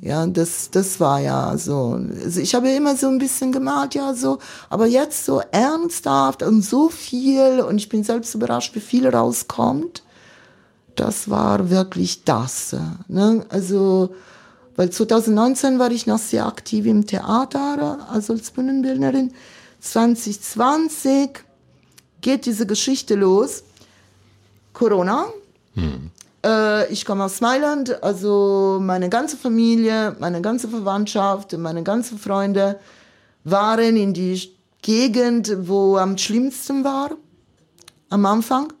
Ja, 0.00 0.26
das, 0.26 0.70
das 0.70 1.00
war 1.00 1.20
ja 1.20 1.56
so. 1.56 1.98
Also 2.22 2.40
ich 2.40 2.54
habe 2.54 2.70
immer 2.70 2.96
so 2.96 3.08
ein 3.08 3.18
bisschen 3.18 3.50
gemalt, 3.50 3.94
ja, 3.94 4.12
so, 4.14 4.38
aber 4.68 4.86
jetzt 4.86 5.24
so 5.24 5.40
ernsthaft 5.50 6.42
und 6.42 6.62
so 6.62 6.88
viel 6.90 7.60
und 7.60 7.78
ich 7.78 7.88
bin 7.88 8.04
selbst 8.04 8.34
überrascht, 8.34 8.74
wie 8.74 8.80
viel 8.80 9.08
rauskommt. 9.08 10.02
Das 10.94 11.30
war 11.30 11.70
wirklich 11.70 12.24
das. 12.24 12.76
Ne? 13.08 13.44
Also, 13.48 14.14
weil 14.76 14.90
2019 14.90 15.78
war 15.78 15.90
ich 15.90 16.06
noch 16.06 16.18
sehr 16.18 16.46
aktiv 16.46 16.86
im 16.86 17.06
Theater, 17.06 18.06
also 18.10 18.34
als 18.34 18.50
Bühnenbildnerin. 18.50 19.32
2020 19.80 21.30
geht 22.20 22.46
diese 22.46 22.66
Geschichte 22.66 23.14
los. 23.14 23.62
Corona. 24.72 25.26
Hm. 25.74 26.10
Äh, 26.44 26.92
ich 26.92 27.04
komme 27.04 27.24
aus 27.24 27.40
Mailand, 27.40 28.02
also 28.02 28.78
meine 28.80 29.08
ganze 29.08 29.36
Familie, 29.36 30.14
meine 30.18 30.40
ganze 30.42 30.68
Verwandtschaft, 30.68 31.56
meine 31.56 31.82
ganzen 31.82 32.18
Freunde 32.18 32.78
waren 33.44 33.96
in 33.96 34.12
die 34.12 34.52
Gegend, 34.82 35.68
wo 35.68 35.96
am 35.96 36.18
schlimmsten 36.18 36.84
war, 36.84 37.10
am 38.10 38.26
Anfang. 38.26 38.72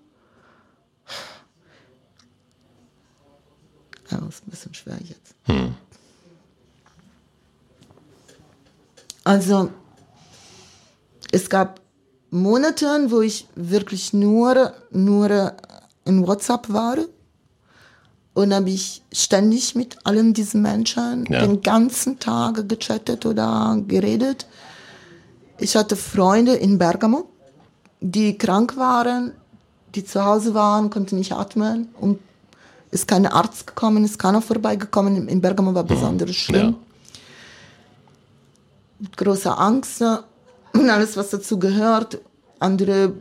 Ja, 4.10 4.18
ist 4.28 4.46
ein 4.46 4.50
bisschen 4.50 4.74
schwer 4.74 4.98
jetzt. 5.02 5.34
Hm. 5.44 5.74
Also 9.26 9.70
es 11.32 11.50
gab 11.50 11.80
Monaten, 12.30 13.10
wo 13.10 13.22
ich 13.22 13.48
wirklich 13.56 14.12
nur, 14.12 14.72
nur 14.92 15.52
in 16.04 16.24
WhatsApp 16.24 16.72
war. 16.72 16.98
Und 18.34 18.54
habe 18.54 18.70
ich 18.70 19.02
ständig 19.12 19.74
mit 19.74 19.96
allen 20.04 20.32
diesen 20.32 20.62
Menschen 20.62 21.24
Ja. 21.28 21.40
den 21.44 21.60
ganzen 21.60 22.20
Tag 22.20 22.68
gechattet 22.68 23.26
oder 23.26 23.82
geredet. 23.88 24.46
Ich 25.58 25.74
hatte 25.74 25.96
Freunde 25.96 26.54
in 26.54 26.78
Bergamo, 26.78 27.28
die 28.00 28.38
krank 28.38 28.76
waren, 28.76 29.32
die 29.94 30.04
zu 30.04 30.24
Hause 30.24 30.54
waren, 30.54 30.88
konnten 30.90 31.16
nicht 31.16 31.32
atmen. 31.32 31.88
Und 32.00 32.20
ist 32.92 33.08
kein 33.08 33.26
Arzt 33.26 33.66
gekommen, 33.66 34.04
ist 34.04 34.18
keiner 34.20 34.40
vorbeigekommen. 34.40 35.26
In 35.26 35.40
Bergamo 35.40 35.74
war 35.74 35.84
besonders 35.84 36.36
schlimm. 36.36 36.68
Ja. 36.70 36.85
Mit 38.98 39.16
großer 39.16 39.58
Angst 39.58 40.00
ne? 40.00 40.24
und 40.72 40.88
alles, 40.88 41.16
was 41.16 41.30
dazu 41.30 41.58
gehört. 41.58 42.20
Andere 42.58 43.12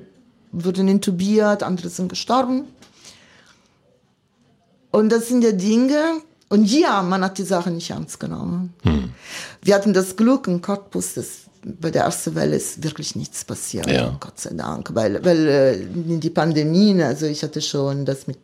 wurden 0.52 0.88
intubiert, 0.88 1.64
andere 1.64 1.90
sind 1.90 2.10
gestorben. 2.10 2.66
Und 4.92 5.10
das 5.10 5.28
sind 5.28 5.44
ja 5.44 5.52
Dinge, 5.52 6.22
und 6.50 6.66
ja, 6.72 7.02
man 7.02 7.24
hat 7.24 7.38
die 7.38 7.44
Sache 7.44 7.72
nicht 7.72 7.90
ernst 7.90 8.20
genommen. 8.20 8.74
Wir 9.62 9.76
hatten 9.76 9.94
das 9.94 10.16
Glück 10.16 10.48
in 10.48 10.62
Cottbus, 10.62 11.16
dass 11.16 11.28
bei 11.64 11.90
der 11.90 12.04
ersten 12.04 12.36
Welle 12.36 12.56
ist 12.56 12.84
wirklich 12.84 13.16
nichts 13.16 13.44
passiert. 13.44 13.90
Ja. 13.90 14.16
Gott 14.20 14.40
sei 14.40 14.54
Dank. 14.54 14.94
Weil, 14.94 15.26
weil 15.26 15.48
äh, 15.48 15.80
die 16.20 16.30
Pandemien, 16.30 17.02
also 17.02 17.26
ich 17.26 17.42
hatte 17.42 17.62
schon 17.62 18.06
das 18.06 18.28
mit 18.28 18.38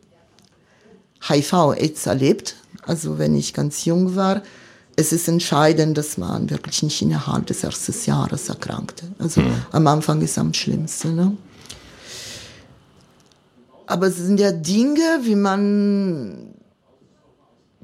HIV-Aids 1.28 2.06
erlebt, 2.06 2.56
also 2.82 3.18
wenn 3.18 3.36
ich 3.36 3.54
ganz 3.54 3.84
jung 3.84 4.16
war. 4.16 4.42
Es 4.96 5.12
ist 5.12 5.26
entscheidend, 5.28 5.96
dass 5.96 6.18
man 6.18 6.50
wirklich 6.50 6.82
nicht 6.82 7.00
innerhalb 7.00 7.46
des 7.46 7.64
ersten 7.64 7.94
Jahres 8.04 8.48
erkrankte. 8.48 9.06
Also 9.18 9.42
am 9.70 9.86
Anfang 9.86 10.20
ist 10.20 10.36
am 10.38 10.52
schlimmsten. 10.52 11.16
Ne? 11.16 11.36
Aber 13.86 14.06
es 14.08 14.16
sind 14.16 14.38
ja 14.38 14.52
Dinge, 14.52 15.20
wie 15.22 15.34
man 15.34 16.54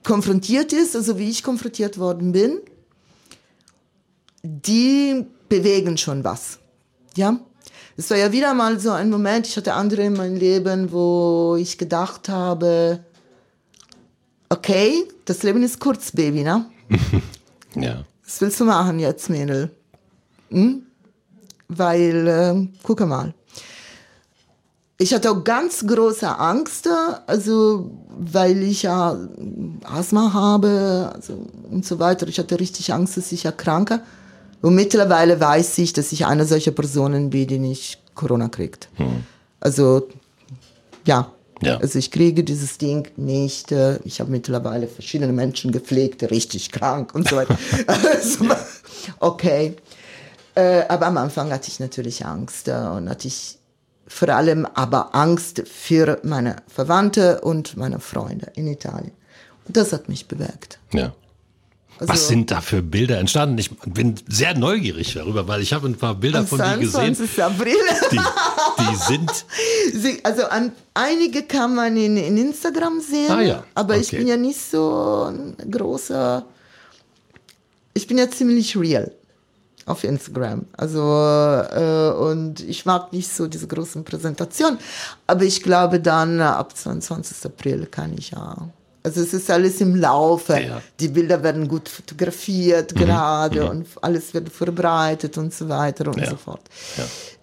konfrontiert 0.05 0.73
ist, 0.73 0.97
also 0.97 1.19
wie 1.19 1.29
ich 1.29 1.43
konfrontiert 1.43 1.99
worden 1.99 2.33
bin, 2.33 2.61
die 4.43 5.27
bewegen 5.49 5.97
schon 5.97 6.25
was. 6.25 6.59
Ja? 7.17 7.39
Es 7.97 8.11
war 8.11 8.17
ja 8.17 8.33
wieder 8.33 8.55
mal 8.55 8.79
so 8.79 8.93
ein 8.93 9.11
Moment, 9.11 9.47
ich 9.47 9.57
hatte 9.57 9.75
andere 9.75 10.03
in 10.03 10.13
meinem 10.15 10.37
Leben, 10.37 10.93
wo 10.93 11.57
ich 11.59 11.79
gedacht 11.79 12.29
habe, 12.29 13.01
okay, 14.49 15.09
das 15.25 15.43
Leben 15.43 15.63
ist 15.63 15.81
kurz, 15.81 16.13
Baby, 16.13 16.43
ne? 16.43 16.67
Ja. 17.75 18.05
Was 18.25 18.41
willst 18.41 18.61
du 18.61 18.65
machen 18.65 18.99
jetzt, 18.99 19.31
Mädel? 19.31 19.71
Hm? 20.51 20.83
Weil, 21.69 22.27
äh, 22.27 22.69
guck 22.83 23.01
mal. 23.07 23.35
Ich 24.97 25.15
hatte 25.15 25.31
auch 25.31 25.45
ganz 25.45 25.87
große 25.87 26.39
Angst, 26.39 26.89
also 27.27 27.91
weil 28.19 28.63
ich 28.65 28.83
ja 28.83 29.17
Asthma 29.85 30.33
habe 30.33 31.13
also, 31.15 31.47
und 31.71 31.87
so 31.87 32.01
weiter. 32.01 32.27
Ich 32.27 32.39
hatte 32.39 32.59
richtig 32.59 32.93
Angst, 32.93 33.17
dass 33.17 33.31
ich 33.31 33.45
erkranke. 33.45 34.01
Und 34.61 34.75
mittlerweile 34.75 35.39
weiß 35.39 35.79
ich, 35.79 35.93
dass 35.93 36.11
ich 36.11 36.27
eine 36.27 36.45
solcher 36.47 36.73
Person 36.73 37.31
bin, 37.31 37.47
die 37.47 37.59
nicht 37.61 38.01
Corona 38.17 38.49
kriegt. 38.49 38.89
Also, 39.61 40.09
ja. 41.05 41.33
Ja. 41.63 41.79
Also 41.79 41.99
ich 41.99 42.11
kriege 42.11 42.45
dieses 42.45 42.79
Ding 42.79 43.09
nicht. 43.17 43.73
äh, 43.73 43.99
Ich 44.05 44.21
habe 44.21 44.31
mittlerweile 44.31 44.87
verschiedene 44.87 45.33
Menschen 45.33 45.73
gepflegt, 45.73 46.23
richtig 46.31 46.71
krank 46.71 47.15
und 47.15 47.29
so 47.29 47.37
weiter. 47.37 47.59
also, 47.87 48.47
okay. 49.21 49.77
Äh, 50.55 50.85
aber 50.89 51.07
am 51.07 51.17
Anfang 51.19 51.53
hatte 51.53 51.69
ich 51.69 51.81
natürlich 51.81 52.25
Angst 52.25 52.69
äh, 52.69 52.73
und 52.73 53.09
hatte 53.09 53.29
ich 53.29 53.59
vor 54.07 54.29
allem 54.31 54.67
aber 54.67 55.15
Angst 55.15 55.63
für 55.69 56.19
meine 56.23 56.57
Verwandte 56.67 57.41
und 57.43 57.77
meine 57.77 58.01
Freunde 58.01 58.51
in 58.55 58.67
Italien. 58.67 59.13
Und 59.67 59.77
das 59.77 59.93
hat 59.93 60.09
mich 60.09 60.27
bewegt. 60.27 60.79
Ja. 60.93 61.13
Also, 61.99 62.13
Was 62.13 62.29
sind 62.29 62.51
da 62.51 62.61
für 62.61 62.81
Bilder 62.81 63.19
entstanden? 63.19 63.59
Ich 63.59 63.77
bin 63.81 64.15
sehr 64.29 64.57
neugierig 64.57 65.15
darüber, 65.15 65.49
weil 65.49 65.63
ich 65.63 65.73
habe 65.73 65.89
ein 65.89 65.97
paar 65.97 66.15
Bilder 66.15 66.47
von 66.47 66.59
dir 66.59 66.79
gesehen. 66.79 67.15
22. 67.17 67.43
April. 67.43 67.75
Die, 68.13 68.17
die 68.17 68.97
sind, 68.97 69.31
Sie, 69.95 70.25
also 70.25 70.45
an, 70.45 70.73
einige 70.95 71.43
kann 71.43 71.75
man 71.75 71.97
in, 71.97 72.17
in 72.17 72.37
Instagram 72.37 73.01
sehen, 73.01 73.31
Ah 73.31 73.41
ja, 73.41 73.65
aber 73.75 73.97
ich 73.97 74.09
okay. 74.09 74.19
bin 74.19 74.29
ja 74.29 74.37
nicht 74.37 74.61
so 74.61 75.29
ein 75.29 75.57
großer. 75.71 76.45
Ich 77.95 78.07
bin 78.07 78.19
ja 78.19 78.31
ziemlich 78.31 78.77
real 78.77 79.11
auf 79.87 80.05
Instagram. 80.05 80.67
Also 80.77 81.01
äh, 81.01 82.13
und 82.13 82.61
ich 82.61 82.87
mag 82.87 83.13
nicht 83.13 83.29
so 83.29 83.49
diese 83.49 83.67
großen 83.67 84.05
Präsentationen, 84.05 84.79
aber 85.27 85.43
ich 85.43 85.63
glaube 85.63 85.99
dann 85.99 86.41
ab 86.41 86.77
22. 86.77 87.47
April 87.47 87.87
kann 87.87 88.15
ich 88.17 88.31
ja. 88.31 88.69
Also 89.03 89.21
es 89.23 89.33
ist 89.33 89.51
alles 89.51 89.81
im 89.81 89.95
Laufe. 89.97 90.61
Ja. 90.61 90.83
Die 91.01 91.09
Bilder 91.09 91.43
werden 91.43 91.69
gut 91.69 91.89
fotografiert 91.89 92.95
gerade 92.95 93.69
und 93.71 93.87
alles 94.03 94.35
wird 94.35 94.51
verbreitet 94.51 95.39
und 95.39 95.55
so 95.55 95.69
weiter 95.69 96.09
und 96.09 96.19
Ja. 96.19 96.31
so 96.31 96.37
fort. 96.37 96.61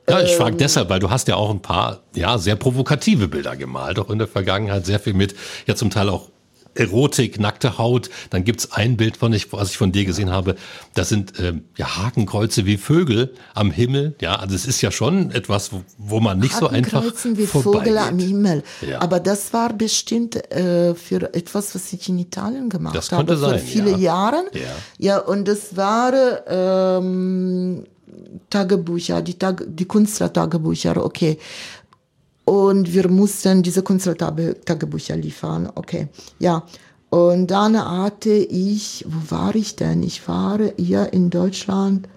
ja, 0.10 0.20
ich 0.22 0.32
Ähm. 0.34 0.38
frage 0.38 0.56
deshalb, 0.58 0.89
weil 0.89 1.00
du 1.00 1.10
hast 1.10 1.28
ja 1.28 1.36
auch 1.36 1.50
ein 1.50 1.62
paar, 1.62 2.02
ja, 2.13 2.38
sehr 2.38 2.56
provokative 2.58 3.28
Bilder 3.28 3.56
gemalt, 3.56 3.98
auch 4.00 4.10
in 4.10 4.20
der 4.20 4.28
Vergangenheit 4.28 4.86
sehr 4.86 5.00
viel 5.00 5.13
mit, 5.13 5.34
ja 5.65 5.76
zum 5.76 5.89
Teil 5.89 6.10
auch 6.10 6.30
Erotik, 6.75 7.39
nackte 7.39 7.77
Haut. 7.77 8.09
Dann 8.29 8.43
gibt's 8.43 8.71
ein 8.71 8.97
Bild, 8.97 9.17
von 9.17 9.33
ich, 9.33 9.51
was 9.51 9.71
ich 9.71 9.77
von 9.77 9.91
dir 9.91 10.05
gesehen 10.05 10.31
habe. 10.31 10.55
Das 10.93 11.09
sind 11.09 11.33
ähm, 11.39 11.63
ja 11.77 11.97
Hakenkreuze 11.97 12.65
wie 12.65 12.77
Vögel 12.77 13.33
am 13.53 13.71
Himmel. 13.71 14.15
Ja, 14.21 14.35
also 14.35 14.55
es 14.55 14.65
ist 14.65 14.81
ja 14.81 14.91
schon 14.91 15.31
etwas, 15.31 15.71
wo, 15.71 15.81
wo 15.97 16.19
man 16.19 16.39
nicht 16.39 16.55
so 16.55 16.67
einfach 16.67 17.03
wie 17.23 17.45
Vogel 17.45 17.97
am. 17.97 18.19
Himmel. 18.19 18.63
Ja. 18.88 19.01
Aber 19.01 19.19
das 19.19 19.53
war 19.53 19.73
bestimmt 19.73 20.35
äh, 20.51 20.95
für 20.95 21.33
etwas, 21.33 21.75
was 21.75 21.91
ich 21.93 22.09
in 22.09 22.19
Italien 22.19 22.69
gemacht 22.69 22.95
Das 22.95 23.11
habe 23.11 23.25
könnte 23.25 23.39
vor 23.39 23.49
sein, 23.49 23.59
viele 23.59 23.91
ja. 23.91 23.97
Jahren. 23.97 24.45
Ja. 24.53 24.61
ja, 24.97 25.17
und 25.19 25.47
das 25.47 25.75
war 25.75 26.13
ähm, 26.47 27.85
Tagebücher, 28.49 29.21
die, 29.21 29.38
Tag, 29.38 29.63
die 29.67 29.88
Künstlertagebücher, 29.88 31.03
okay. 31.03 31.38
Und 32.45 32.93
wir 32.93 33.10
mussten 33.10 33.63
diese 33.63 33.81
Künstlertagebücher 33.84 35.17
liefern, 35.17 35.71
okay. 35.75 36.08
Ja, 36.39 36.63
und 37.10 37.47
dann 37.47 37.77
hatte 37.79 38.31
ich, 38.31 39.03
wo 39.08 39.36
war 39.36 39.55
ich 39.55 39.75
denn? 39.75 40.03
Ich 40.03 40.27
war 40.27 40.60
hier 40.77 41.12
in 41.13 41.29
Deutschland, 41.29 42.08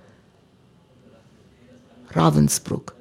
Ravensbrück. 2.10 2.94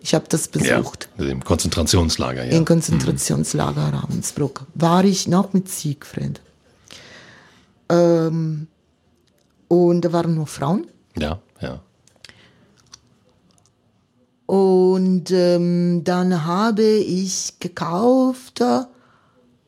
Ich 0.00 0.14
habe 0.14 0.26
das 0.28 0.48
Mhm. 0.54 0.60
Ja, 0.64 0.78
besucht. 0.78 1.08
im 1.18 1.42
Konzentrationslager, 1.42 2.44
ja. 2.44 2.52
In 2.52 2.64
Konzentrationslager 2.64 3.92
Ravensbrück. 3.92 4.62
War 4.74 5.04
ich 5.04 5.26
noch 5.26 5.52
mit 5.52 5.68
Siegfried. 5.68 6.40
Ähm, 7.88 8.68
und 9.66 10.02
da 10.02 10.12
waren 10.12 10.36
nur 10.36 10.46
Frauen. 10.46 10.86
Ja, 11.18 11.40
ja. 11.60 11.80
Und 14.48 15.30
ähm, 15.30 16.04
dann 16.04 16.46
habe 16.46 16.82
ich 16.82 17.60
gekauft 17.60 18.62
äh, 18.62 18.84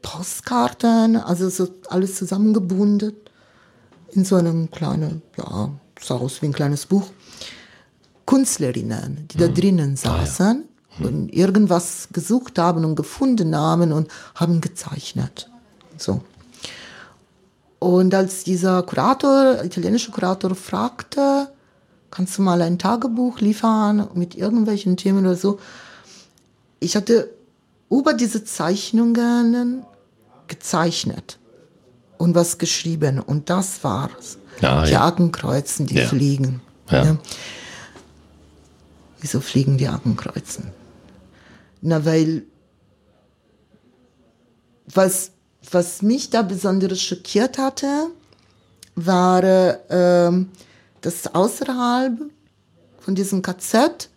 Postkarten, 0.01 1.19
also 1.19 1.51
so 1.51 1.69
alles 1.91 2.15
zusammengebunden 2.17 3.13
in 4.13 4.25
so 4.25 4.37
einem 4.37 4.71
kleinen, 4.71 5.21
ja, 5.37 5.69
sah 6.01 6.15
aus 6.15 6.41
wie 6.41 6.47
ein 6.47 6.55
kleines 6.55 6.87
Buch. 6.87 7.11
Künstlerinnen, 8.25 9.29
die 9.31 9.37
da 9.37 9.49
drinnen 9.49 9.99
saßen 9.99 10.65
und 11.01 11.29
irgendwas 11.31 12.09
gesucht 12.11 12.59
haben 12.59 12.87
und 12.87 12.97
gefunden 12.97 13.55
haben 13.55 13.93
und 13.93 14.09
haben 14.35 14.63
gezeichnet. 14.63 15.51
So. 15.99 16.23
Und 17.81 18.15
als 18.15 18.45
dieser 18.45 18.83
Kurator, 18.85 19.63
italienische 19.63 20.11
Kurator, 20.11 20.55
fragte, 20.55 21.49
kannst 22.11 22.39
du 22.39 22.43
mal 22.43 22.61
ein 22.63 22.79
Tagebuch 22.79 23.41
liefern 23.41 24.09
mit 24.15 24.35
irgendwelchen 24.35 24.97
Themen 24.97 25.25
oder 25.27 25.37
so, 25.37 25.59
ich 26.81 26.97
hatte 26.97 27.31
über 27.91 28.15
diese 28.15 28.45
Zeichnungen 28.45 29.85
gezeichnet 30.47 31.39
und 32.19 32.35
was 32.35 32.59
geschrieben 32.59 33.21
und 33.21 33.51
das 33.51 33.83
war's. 33.85 34.39
Ah, 34.63 34.85
die 34.85 34.93
ja. 34.93 35.01
Hakenkreuzen, 35.01 35.87
die 35.87 35.97
Ja. 35.97 36.07
fliegen. 36.07 36.61
Ja. 36.91 37.05
Ja. 37.05 37.19
Wieso 39.21 39.41
fliegen 39.41 39.79
die 39.79 39.89
Hakenkreuzen? 39.89 40.71
Na, 41.83 42.05
weil 42.05 42.45
was, 44.93 45.31
was 45.71 46.03
mich 46.03 46.31
da 46.31 46.43
besonders 46.43 47.01
schockiert 47.01 47.59
hatte, 47.59 48.09
war, 48.97 49.43
ähm, 49.89 50.51
dass 51.01 51.35
außerhalb 51.35 52.19
von 52.99 53.15
diesem 53.15 53.43
KZ 53.43 54.11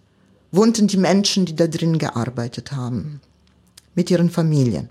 wohnten 0.52 0.88
die 0.88 0.98
Menschen, 0.98 1.46
die 1.46 1.56
da 1.56 1.68
drin 1.68 1.98
gearbeitet 1.98 2.72
haben, 2.72 3.22
mit 3.96 4.12
ihren 4.12 4.30
Familien. 4.30 4.90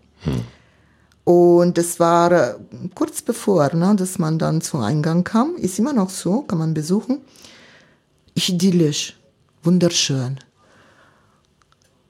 Und 1.24 1.78
das 1.78 2.00
war 2.00 2.32
äh, 2.32 2.54
kurz 2.94 3.22
bevor, 3.22 3.72
ne, 3.74 3.94
dass 3.96 4.18
man 4.18 4.38
dann 4.38 4.60
zum 4.60 4.80
Eingang 4.80 5.22
kam, 5.22 5.54
ist 5.56 5.78
immer 5.78 5.92
noch 5.92 6.10
so, 6.10 6.42
kann 6.42 6.58
man 6.58 6.74
besuchen. 6.74 7.20
Idyllisch, 8.34 9.16
wunderschön. 9.62 10.40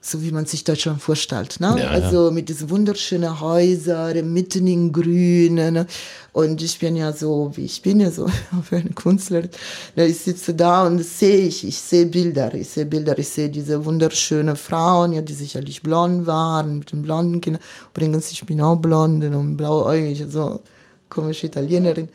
So 0.05 0.21
wie 0.21 0.33
man 0.33 0.47
sich 0.47 0.65
Deutschland 0.65 1.01
vorstellt. 1.01 1.61
Ne? 1.61 1.77
Ja, 1.79 1.91
also 1.91 2.33
mit 2.33 2.49
diesen 2.49 2.69
wunderschönen 2.71 3.41
Häusern, 3.41 4.33
mitten 4.33 4.67
in 4.67 4.93
Grün. 4.93 5.55
Ne? 5.55 5.87
Und 6.33 6.61
ich 6.61 6.81
bin 6.81 6.97
ja 6.97 7.13
so, 7.13 7.53
wie 7.55 7.67
ich 7.67 7.81
bin, 7.83 8.01
ja 8.01 8.11
so 8.11 8.27
für 8.65 8.77
eine 8.77 8.91
Künstlerin. 8.91 9.51
Ne? 9.95 10.07
Ich 10.07 10.19
sitze 10.19 10.55
da 10.55 10.85
und 10.85 11.05
sehe 11.05 11.47
ich, 11.47 11.65
ich 11.65 11.79
sehe 11.79 12.07
Bilder, 12.07 12.53
ich 12.53 12.69
sehe 12.69 12.85
Bilder, 12.85 13.17
ich 13.17 13.29
sehe 13.29 13.49
diese 13.49 13.85
wunderschönen 13.85 14.57
Frauen, 14.57 15.13
ja, 15.13 15.23
die 15.23 15.35
sicherlich 15.35 15.83
blond 15.83 16.27
waren, 16.27 16.81
mit 16.81 16.91
den 16.91 17.03
blonden 17.03 17.41
Kindern. 17.41 17.63
Übrigens, 17.95 18.33
ich 18.33 18.45
bin 18.45 18.61
auch 18.61 18.77
blond 18.77 19.23
und 19.23 19.57
blauäugig, 19.57 20.25
so 20.29 20.61
komische 21.09 21.47
Italienerin 21.47 22.09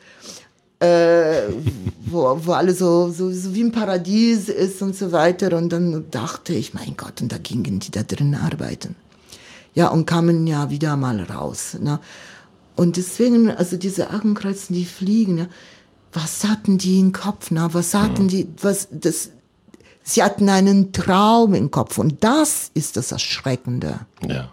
äh, 0.79 1.43
wo, 2.05 2.39
wo 2.45 2.51
alles 2.53 2.79
so, 2.79 3.09
so, 3.11 3.31
so 3.31 3.53
wie 3.53 3.61
im 3.61 3.71
Paradies 3.71 4.49
ist 4.49 4.81
und 4.81 4.95
so 4.95 5.11
weiter. 5.11 5.57
Und 5.57 5.69
dann 5.69 6.09
dachte 6.11 6.53
ich, 6.53 6.73
mein 6.73 6.95
Gott, 6.97 7.21
und 7.21 7.31
da 7.31 7.37
gingen 7.37 7.79
die 7.79 7.91
da 7.91 8.03
drin 8.03 8.35
arbeiten. 8.35 8.95
Ja, 9.73 9.89
und 9.89 10.05
kamen 10.05 10.47
ja 10.47 10.69
wieder 10.69 10.95
mal 10.97 11.21
raus. 11.21 11.77
Ne? 11.79 11.99
Und 12.75 12.97
deswegen, 12.97 13.49
also 13.49 13.77
diese 13.77 14.11
Augenkreuzen, 14.11 14.75
die 14.75 14.85
fliegen, 14.85 15.35
ne? 15.35 15.49
was 16.13 16.43
hatten 16.45 16.77
die 16.77 16.99
im 16.99 17.11
Kopf? 17.11 17.51
Ne? 17.51 17.67
Was 17.71 17.93
hatten 17.93 18.27
die, 18.27 18.47
was, 18.61 18.87
das, 18.91 19.29
sie 20.03 20.23
hatten 20.23 20.49
einen 20.49 20.93
Traum 20.93 21.53
im 21.53 21.69
Kopf. 21.69 21.97
Und 21.97 22.23
das 22.23 22.71
ist 22.73 22.97
das 22.97 23.11
Erschreckende. 23.11 23.99
Ja. 24.27 24.51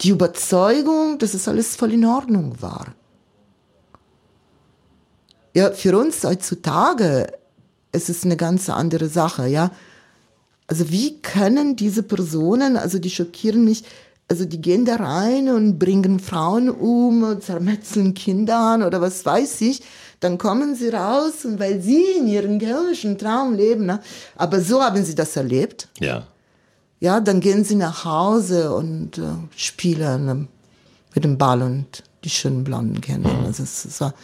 Die 0.00 0.10
Überzeugung, 0.10 1.18
dass 1.18 1.32
es 1.34 1.46
alles 1.46 1.76
voll 1.76 1.92
in 1.92 2.04
Ordnung 2.04 2.60
war 2.60 2.86
ja, 5.54 5.70
für 5.70 5.98
uns 5.98 6.24
heutzutage 6.24 7.26
ist 7.92 8.08
es 8.08 8.24
eine 8.24 8.36
ganz 8.36 8.68
andere 8.68 9.08
Sache, 9.08 9.46
ja. 9.46 9.70
Also 10.66 10.90
wie 10.90 11.20
können 11.20 11.76
diese 11.76 12.02
Personen, 12.02 12.76
also 12.76 12.98
die 12.98 13.10
schockieren 13.10 13.64
mich, 13.64 13.84
also 14.28 14.46
die 14.46 14.62
gehen 14.62 14.86
da 14.86 14.96
rein 14.96 15.50
und 15.50 15.78
bringen 15.78 16.18
Frauen 16.18 16.70
um, 16.70 17.38
zermetzeln 17.40 18.14
Kinder 18.14 18.86
oder 18.86 19.02
was 19.02 19.26
weiß 19.26 19.60
ich, 19.60 19.82
dann 20.20 20.38
kommen 20.38 20.74
sie 20.74 20.88
raus 20.88 21.44
und 21.44 21.58
weil 21.58 21.82
sie 21.82 22.02
in 22.18 22.28
ihrem 22.28 22.58
gehirnischen 22.58 23.18
Traum 23.18 23.54
leben, 23.54 23.84
ne? 23.86 24.00
aber 24.36 24.62
so 24.62 24.80
haben 24.80 25.04
sie 25.04 25.14
das 25.14 25.36
erlebt. 25.36 25.88
Ja. 26.00 26.26
Ja, 27.00 27.20
dann 27.20 27.40
gehen 27.40 27.64
sie 27.64 27.74
nach 27.74 28.04
Hause 28.04 28.72
und 28.72 29.18
äh, 29.18 29.22
spielen 29.56 30.48
mit 31.14 31.24
dem 31.24 31.36
Ball 31.36 31.60
und 31.60 32.04
die 32.24 32.30
schönen 32.30 32.62
blonden 32.62 33.00
Kinder. 33.00 33.30
Also 33.44 33.64
es 33.64 34.00
war, 34.00 34.14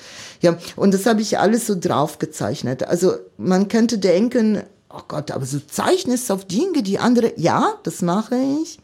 ja, 0.40 0.58
und 0.76 0.94
das 0.94 1.06
habe 1.06 1.20
ich 1.20 1.38
alles 1.38 1.66
so 1.66 1.76
drauf 1.78 2.18
gezeichnet. 2.18 2.82
Also 2.84 3.14
man 3.36 3.68
könnte 3.68 3.98
denken, 3.98 4.62
oh 4.90 5.02
Gott, 5.08 5.30
aber 5.30 5.46
so 5.46 5.58
zeichnest 5.60 6.30
auf 6.30 6.44
Dinge, 6.44 6.82
die 6.82 6.98
andere, 6.98 7.32
ja, 7.36 7.74
das 7.82 8.02
mache 8.02 8.36
ich, 8.62 8.78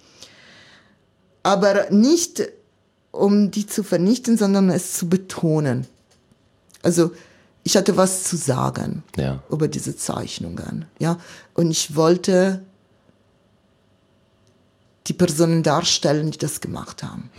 aber 1.42 1.90
nicht 1.90 2.42
um 3.11 3.50
die 3.50 3.66
zu 3.66 3.84
vernichten, 3.84 4.36
sondern 4.36 4.70
es 4.70 4.94
zu 4.94 5.09
betonen. 5.09 5.86
Also 6.82 7.12
ich 7.62 7.76
hatte 7.76 7.96
was 7.96 8.24
zu 8.24 8.36
sagen 8.36 9.02
Ja. 9.16 9.42
über 9.50 9.68
diese 9.68 9.96
Zeichnungen, 9.96 10.86
ja, 10.98 11.18
und 11.55 11.70
ich 11.70 11.96
wollte 11.96 12.62
die 15.07 15.12
Personen 15.12 15.62
darstellen, 15.62 16.30
die 16.30 16.38
das 16.38 16.61
gemacht 16.61 17.02
haben. 17.02 17.30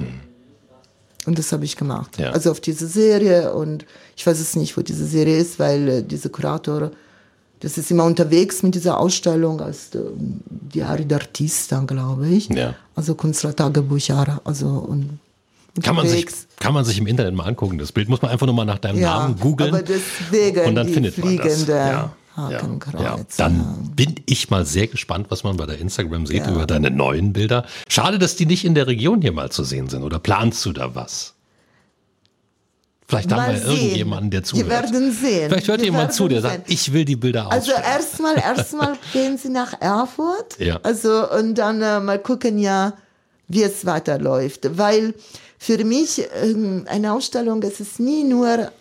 Und 1.25 1.39
das 1.39 1.51
habe 1.51 1.65
ich 1.65 1.75
gemacht. 1.75 2.17
Ja. 2.19 2.31
Also 2.31 2.51
auf 2.51 2.59
diese 2.59 2.87
Serie 2.87 3.53
und 3.53 3.85
ich 4.15 4.25
weiß 4.25 4.39
es 4.39 4.55
nicht, 4.55 4.77
wo 4.77 4.81
diese 4.81 5.05
Serie 5.05 5.37
ist, 5.37 5.59
weil 5.59 5.87
äh, 5.87 6.03
diese 6.03 6.29
Kurator, 6.29 6.91
das 7.59 7.77
ist 7.77 7.89
immer 7.91 8.03
unterwegs 8.03 8.63
mit 8.63 8.75
dieser 8.75 8.99
Ausstellung 8.99 9.61
als 9.61 9.93
äh, 9.95 9.99
Diari 10.15 11.03
d'Artista, 11.03 11.85
glaube 11.85 12.27
ich. 12.27 12.49
Ja. 12.49 12.75
Also 12.95 13.15
Künstlertagebuchjahre, 13.15 14.41
also 14.43 14.67
und 14.67 15.19
Kann 15.81 15.95
man, 15.95 16.07
sich, 16.07 16.27
kann 16.59 16.73
man 16.73 16.85
sich 16.85 16.97
im 16.97 17.07
Internet 17.07 17.33
mal 17.33 17.45
angucken. 17.45 17.77
Das 17.77 17.91
Bild 17.91 18.07
muss 18.07 18.21
man 18.21 18.31
einfach 18.31 18.45
nur 18.45 18.55
mal 18.55 18.65
nach 18.65 18.79
deinem 18.79 19.01
Namen 19.01 19.39
googeln. 19.39 19.73
aber 19.73 19.83
deswegen 19.83 20.65
und 20.67 20.75
dann 20.75 20.87
die 20.87 20.93
findet 20.93 21.17
man 21.17 21.37
das. 21.37 21.67
Ja. 21.67 22.13
Hakenkreuz. 22.35 22.93
Ja, 23.01 23.17
ja. 23.17 23.25
Dann 23.37 23.91
bin 23.95 24.15
ich 24.25 24.49
mal 24.49 24.65
sehr 24.65 24.87
gespannt, 24.87 25.27
was 25.29 25.43
man 25.43 25.57
bei 25.57 25.65
der 25.65 25.79
Instagram 25.79 26.25
sieht 26.27 26.45
Ja. 26.45 26.51
über 26.51 26.65
deine 26.65 26.91
neuen 26.91 27.33
Bilder. 27.33 27.65
Schade, 27.87 28.19
dass 28.19 28.35
die 28.35 28.45
nicht 28.45 28.65
in 28.65 28.75
der 28.75 28.87
Region 28.87 29.21
hier 29.21 29.31
mal 29.31 29.51
zu 29.51 29.63
sehen 29.63 29.87
sind. 29.89 30.03
Oder 30.03 30.19
planst 30.19 30.65
du 30.65 30.71
da 30.73 30.95
was? 30.95 31.33
Vielleicht 33.07 33.31
haben 33.31 33.53
wir 33.53 33.59
sehen. 33.61 33.71
irgendjemanden, 33.77 34.31
der 34.31 34.43
zuhört. 34.43 34.65
Wir 34.67 34.71
werden 34.71 35.11
sehen. 35.11 35.49
Vielleicht 35.49 35.67
hört 35.67 35.79
Wir 35.79 35.85
jemand 35.85 36.11
zu, 36.13 36.27
der 36.27 36.41
werden 36.41 36.57
sagt, 36.57 36.67
sehen. 36.67 36.73
ich 36.73 36.91
will 36.93 37.05
die 37.05 37.15
Bilder 37.15 37.51
Also 37.51 37.71
ausstellen. 37.71 37.93
erstmal, 37.93 38.35
erstmal 38.57 38.97
gehen 39.13 39.37
Sie 39.37 39.49
nach 39.49 39.79
Erfurt. 39.79 40.57
Ja. 40.59 40.79
Also 40.81 41.29
und 41.31 41.53
dann 41.55 41.81
äh, 41.83 41.99
mal 41.99 42.17
gucken 42.17 42.57
ja, 42.57 42.93
wie 43.47 43.61
es 43.61 43.85
weiterläuft. 43.85 44.77
Weil 44.77 45.13
für 45.59 45.83
mich 45.85 46.23
ähm, 46.41 46.85
eine 46.89 47.13
Ausstellung, 47.13 47.61
es 47.61 47.79
ist 47.79 47.99
nie 47.99 48.23
nur 48.23 48.71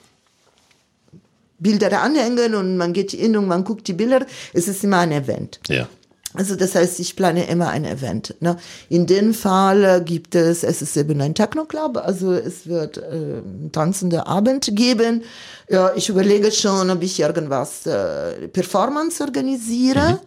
Bilder 1.59 2.03
anhängen 2.03 2.55
und 2.55 2.77
man 2.77 2.93
geht 2.93 3.13
hin 3.13 3.37
und 3.37 3.47
man 3.47 3.65
guckt 3.65 3.87
die 3.89 3.93
Bilder. 3.93 4.27
Es 4.53 4.69
ist 4.69 4.85
immer 4.85 4.99
ein 4.99 5.13
Event. 5.13 5.61
ja. 5.69 5.89
Also 6.37 6.57
das 6.57 6.75
heißt, 6.75 6.99
ich 6.99 7.15
plane 7.15 7.47
immer 7.47 7.69
ein 7.69 7.85
Event. 7.85 8.35
Ne? 8.41 8.57
In 8.89 9.07
dem 9.07 9.33
Fall 9.33 9.85
äh, 9.85 10.01
gibt 10.05 10.35
es, 10.35 10.65
es 10.65 10.83
ist 10.83 10.97
eben 10.97 11.21
ein 11.21 11.35
Techno-Club, 11.35 11.97
also 11.97 12.33
es 12.33 12.67
wird 12.67 12.99
äh, 12.99 13.03
einen 13.03 13.71
tanzenden 13.73 14.21
Abend 14.21 14.69
geben. 14.75 15.23
Ja, 15.69 15.93
ich 15.95 16.09
überlege 16.09 16.51
schon, 16.51 16.91
ob 16.91 17.03
ich 17.03 17.21
irgendwas 17.21 17.87
äh, 17.87 18.49
Performance 18.49 19.23
organisiere, 19.23 20.21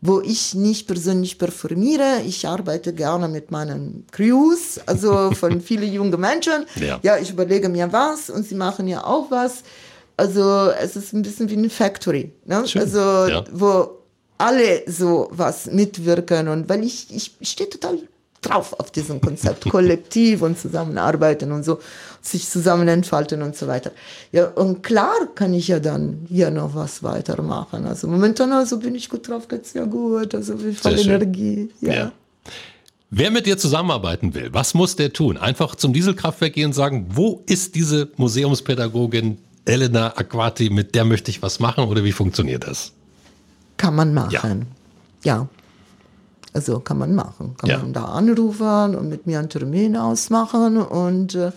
wo 0.00 0.20
ich 0.20 0.54
nicht 0.54 0.86
persönlich 0.86 1.38
performiere. 1.38 2.20
Ich 2.24 2.46
arbeite 2.46 2.92
gerne 2.92 3.26
mit 3.26 3.50
meinen 3.50 4.06
Crews, 4.12 4.78
also 4.86 5.30
von 5.34 5.60
vielen 5.60 5.92
jungen 5.92 6.20
Menschen. 6.20 6.66
Ja. 6.76 7.00
ja, 7.02 7.18
ich 7.18 7.30
überlege 7.30 7.68
mir 7.68 7.92
was 7.92 8.30
und 8.30 8.46
sie 8.46 8.54
machen 8.54 8.86
ja 8.86 9.02
auch 9.02 9.32
was. 9.32 9.64
Also 10.16 10.70
es 10.80 10.96
ist 10.96 11.12
ein 11.12 11.22
bisschen 11.22 11.48
wie 11.50 11.56
eine 11.56 11.70
Factory. 11.70 12.32
Ne? 12.44 12.66
Schön, 12.66 12.82
Also 12.82 12.98
ja. 12.98 13.44
wo 13.52 13.98
alle 14.38 14.82
so 14.86 15.28
was 15.30 15.66
mitwirken 15.66 16.48
und 16.48 16.68
weil 16.68 16.84
ich, 16.84 17.06
ich 17.14 17.48
stehe 17.48 17.70
total 17.70 17.98
drauf 18.42 18.78
auf 18.78 18.90
diesem 18.90 19.20
Konzept, 19.20 19.64
kollektiv 19.70 20.42
und 20.42 20.58
zusammenarbeiten 20.58 21.52
und 21.52 21.64
so, 21.64 21.78
sich 22.20 22.48
zusammen 22.48 22.88
entfalten 22.88 23.40
und 23.42 23.56
so 23.56 23.68
weiter. 23.68 23.92
Ja, 24.32 24.48
und 24.48 24.82
klar 24.82 25.14
kann 25.34 25.54
ich 25.54 25.68
ja 25.68 25.78
dann 25.80 26.26
hier 26.28 26.50
noch 26.50 26.74
was 26.74 27.02
weitermachen. 27.02 27.86
Also 27.86 28.08
momentan 28.08 28.52
also 28.52 28.78
bin 28.78 28.94
ich 28.94 29.08
gut 29.08 29.28
drauf, 29.28 29.48
geht's 29.48 29.74
mir 29.74 29.86
gut, 29.86 30.34
also 30.34 30.62
wie 30.62 30.74
voll 30.74 30.98
schön. 30.98 31.12
Energie. 31.12 31.70
Ja. 31.80 31.92
Ja. 31.92 32.12
Wer 33.10 33.30
mit 33.30 33.46
dir 33.46 33.58
zusammenarbeiten 33.58 34.34
will, 34.34 34.48
was 34.52 34.74
muss 34.74 34.96
der 34.96 35.12
tun? 35.12 35.36
Einfach 35.36 35.76
zum 35.76 35.92
Dieselkraftwerk 35.92 36.54
gehen 36.54 36.66
und 36.66 36.72
sagen, 36.72 37.08
wo 37.10 37.42
ist 37.46 37.74
diese 37.74 38.08
Museumspädagogin 38.16 39.36
Elena 39.64 40.08
Aquati, 40.16 40.70
mit 40.70 40.94
der 40.94 41.04
möchte 41.04 41.30
ich 41.30 41.42
was 41.42 41.60
machen 41.60 41.84
oder 41.84 42.02
wie 42.04 42.12
funktioniert 42.12 42.66
das? 42.66 42.92
Kann 43.76 43.94
man 43.94 44.12
machen. 44.14 44.66
Ja. 45.24 45.48
Also 46.52 46.80
kann 46.80 46.98
man 46.98 47.14
machen. 47.14 47.54
Kann 47.56 47.70
Ja. 47.70 47.78
man 47.78 47.92
da 47.92 48.04
anrufen 48.04 48.94
und 48.94 49.08
mit 49.08 49.26
mir 49.26 49.38
einen 49.38 49.48
Termin 49.48 49.96
ausmachen 49.96 50.76
und 50.76 51.34
äh, 51.34 51.52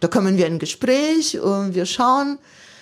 da 0.00 0.08
kommen 0.08 0.36
wir 0.36 0.46
in 0.46 0.54
ein 0.54 0.58
Gespräch 0.58 1.38
und 1.40 1.74
wir 1.74 1.84
schauen. 1.86 2.38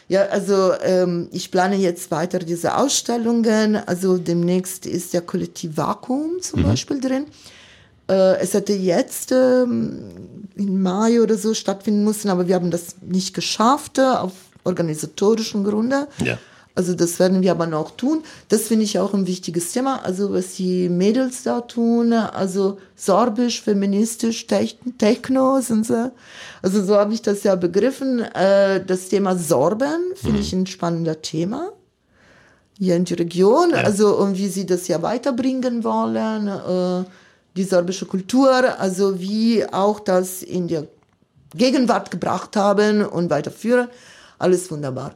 Ja, 0.09 0.27
also 0.27 0.72
ähm, 0.83 1.29
ich 1.33 1.51
plane 1.51 1.74
jetzt 1.77 2.11
weiter 2.12 2.39
diese 2.39 2.77
Ausstellungen. 2.77 3.74
Also 3.74 4.18
demnächst 4.18 4.87
ist 4.87 5.14
der 5.14 5.22
Kollektiv 5.22 5.77
Vakuum 5.77 6.41
zum 6.43 6.62
Beispiel 6.62 7.01
drin. 7.01 7.24
Äh, 8.09 8.37
es 8.39 8.55
hätte 8.55 8.72
jetzt 8.74 9.33
ähm, 9.33 10.05
im 10.55 10.81
Mai 10.83 11.20
oder 11.20 11.37
so 11.37 11.55
stattfinden 11.55 12.05
müssen, 12.05 12.29
aber 12.31 12.47
wir 12.47 12.55
haben 12.55 12.70
das 12.70 12.97
nicht 13.01 13.35
geschafft 13.35 13.99
äh, 13.99 14.03
auf 14.03 14.33
organisatorischen 14.66 15.64
Gründe. 15.64 16.08
Ja. 16.24 16.38
Also 16.74 16.92
das 16.94 17.18
werden 17.18 17.40
wir 17.42 17.52
aber 17.52 17.66
noch 17.66 17.92
tun. 17.96 18.22
Das 18.50 18.64
finde 18.64 18.84
ich 18.84 18.98
auch 18.98 19.14
ein 19.14 19.26
wichtiges 19.26 19.72
Thema. 19.72 20.04
Also 20.04 20.34
was 20.34 20.56
die 20.56 20.90
Mädels 20.90 21.42
da 21.42 21.62
tun, 21.62 22.12
also 22.12 22.76
sorbisch, 22.94 23.62
feministisch, 23.62 24.46
Tech- 24.46 24.76
Techno 24.98 25.60
sind 25.62 25.86
sie. 25.86 26.12
Also 26.60 26.84
so 26.84 26.96
habe 26.96 27.14
ich 27.14 27.22
das 27.22 27.44
ja 27.44 27.54
begriffen. 27.54 28.20
Äh, 28.20 28.84
Das 28.84 29.08
Thema 29.08 29.36
Sorben 29.38 30.02
finde 30.16 30.40
ich 30.40 30.52
ein 30.52 30.66
spannender 30.66 31.22
Thema 31.22 31.70
hier 32.78 32.96
in 32.96 33.06
die 33.06 33.14
Region. 33.14 33.72
Also 33.72 34.14
und 34.18 34.36
wie 34.36 34.48
sie 34.48 34.66
das 34.66 34.86
ja 34.86 35.00
weiterbringen 35.00 35.82
wollen, 35.82 36.46
äh, 36.48 37.08
die 37.56 37.64
sorbische 37.64 38.04
Kultur, 38.04 38.78
also 38.78 39.18
wie 39.18 39.64
auch 39.72 39.98
das 40.00 40.42
in 40.42 40.68
der 40.68 40.86
Gegenwart 41.54 42.10
gebracht 42.10 42.54
haben 42.54 43.02
und 43.02 43.30
weiterführen. 43.30 43.88
Alles 44.39 44.70
wunderbar. 44.70 45.14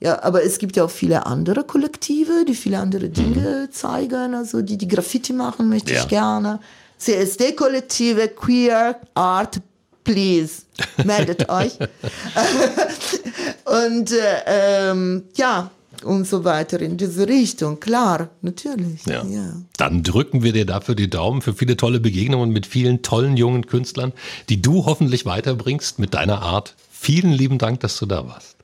Ja, 0.00 0.22
aber 0.22 0.42
es 0.44 0.58
gibt 0.58 0.76
ja 0.76 0.84
auch 0.84 0.90
viele 0.90 1.24
andere 1.24 1.64
Kollektive, 1.64 2.44
die 2.46 2.54
viele 2.54 2.78
andere 2.78 3.08
Dinge 3.08 3.68
zeigen, 3.70 4.34
also 4.34 4.60
die 4.60 4.76
die 4.76 4.88
Graffiti 4.88 5.32
machen, 5.32 5.68
möchte 5.70 5.94
Ja. 5.94 6.00
ich 6.02 6.08
gerne. 6.08 6.60
CSD-Kollektive, 6.98 8.28
Queer 8.28 9.00
Art, 9.14 9.60
please, 10.04 10.62
meldet 11.04 11.48
euch. 11.50 11.78
Und 13.64 14.12
äh, 14.12 14.90
ähm, 14.90 15.24
ja, 15.36 15.70
und 16.04 16.26
so 16.26 16.44
weiter 16.44 16.80
in 16.80 16.96
diese 16.98 17.26
Richtung. 17.26 17.80
Klar, 17.80 18.28
natürlich. 18.42 19.04
Ja. 19.06 19.24
ja. 19.24 19.54
Dann 19.78 20.02
drücken 20.02 20.42
wir 20.42 20.52
dir 20.52 20.66
dafür 20.66 20.94
die 20.94 21.08
Daumen 21.08 21.40
für 21.40 21.54
viele 21.54 21.76
tolle 21.76 22.00
Begegnungen 22.00 22.50
mit 22.50 22.66
vielen 22.66 23.02
tollen 23.02 23.36
jungen 23.36 23.66
Künstlern, 23.66 24.12
die 24.50 24.60
du 24.60 24.84
hoffentlich 24.84 25.24
weiterbringst 25.24 25.98
mit 25.98 26.12
deiner 26.14 26.42
Art. 26.42 26.74
Vielen 26.90 27.32
lieben 27.32 27.58
Dank, 27.58 27.80
dass 27.80 27.98
du 27.98 28.06
da 28.06 28.26
warst. 28.26 28.55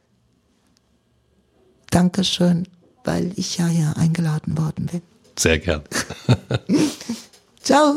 Dankeschön, 1.93 2.67
weil 3.05 3.33
ich 3.37 3.59
ja 3.59 3.67
hier 3.67 3.95
eingeladen 3.97 4.57
worden 4.57 4.87
bin. 4.87 5.03
Sehr 5.39 5.59
gern. 5.59 5.83
Ciao. 7.63 7.97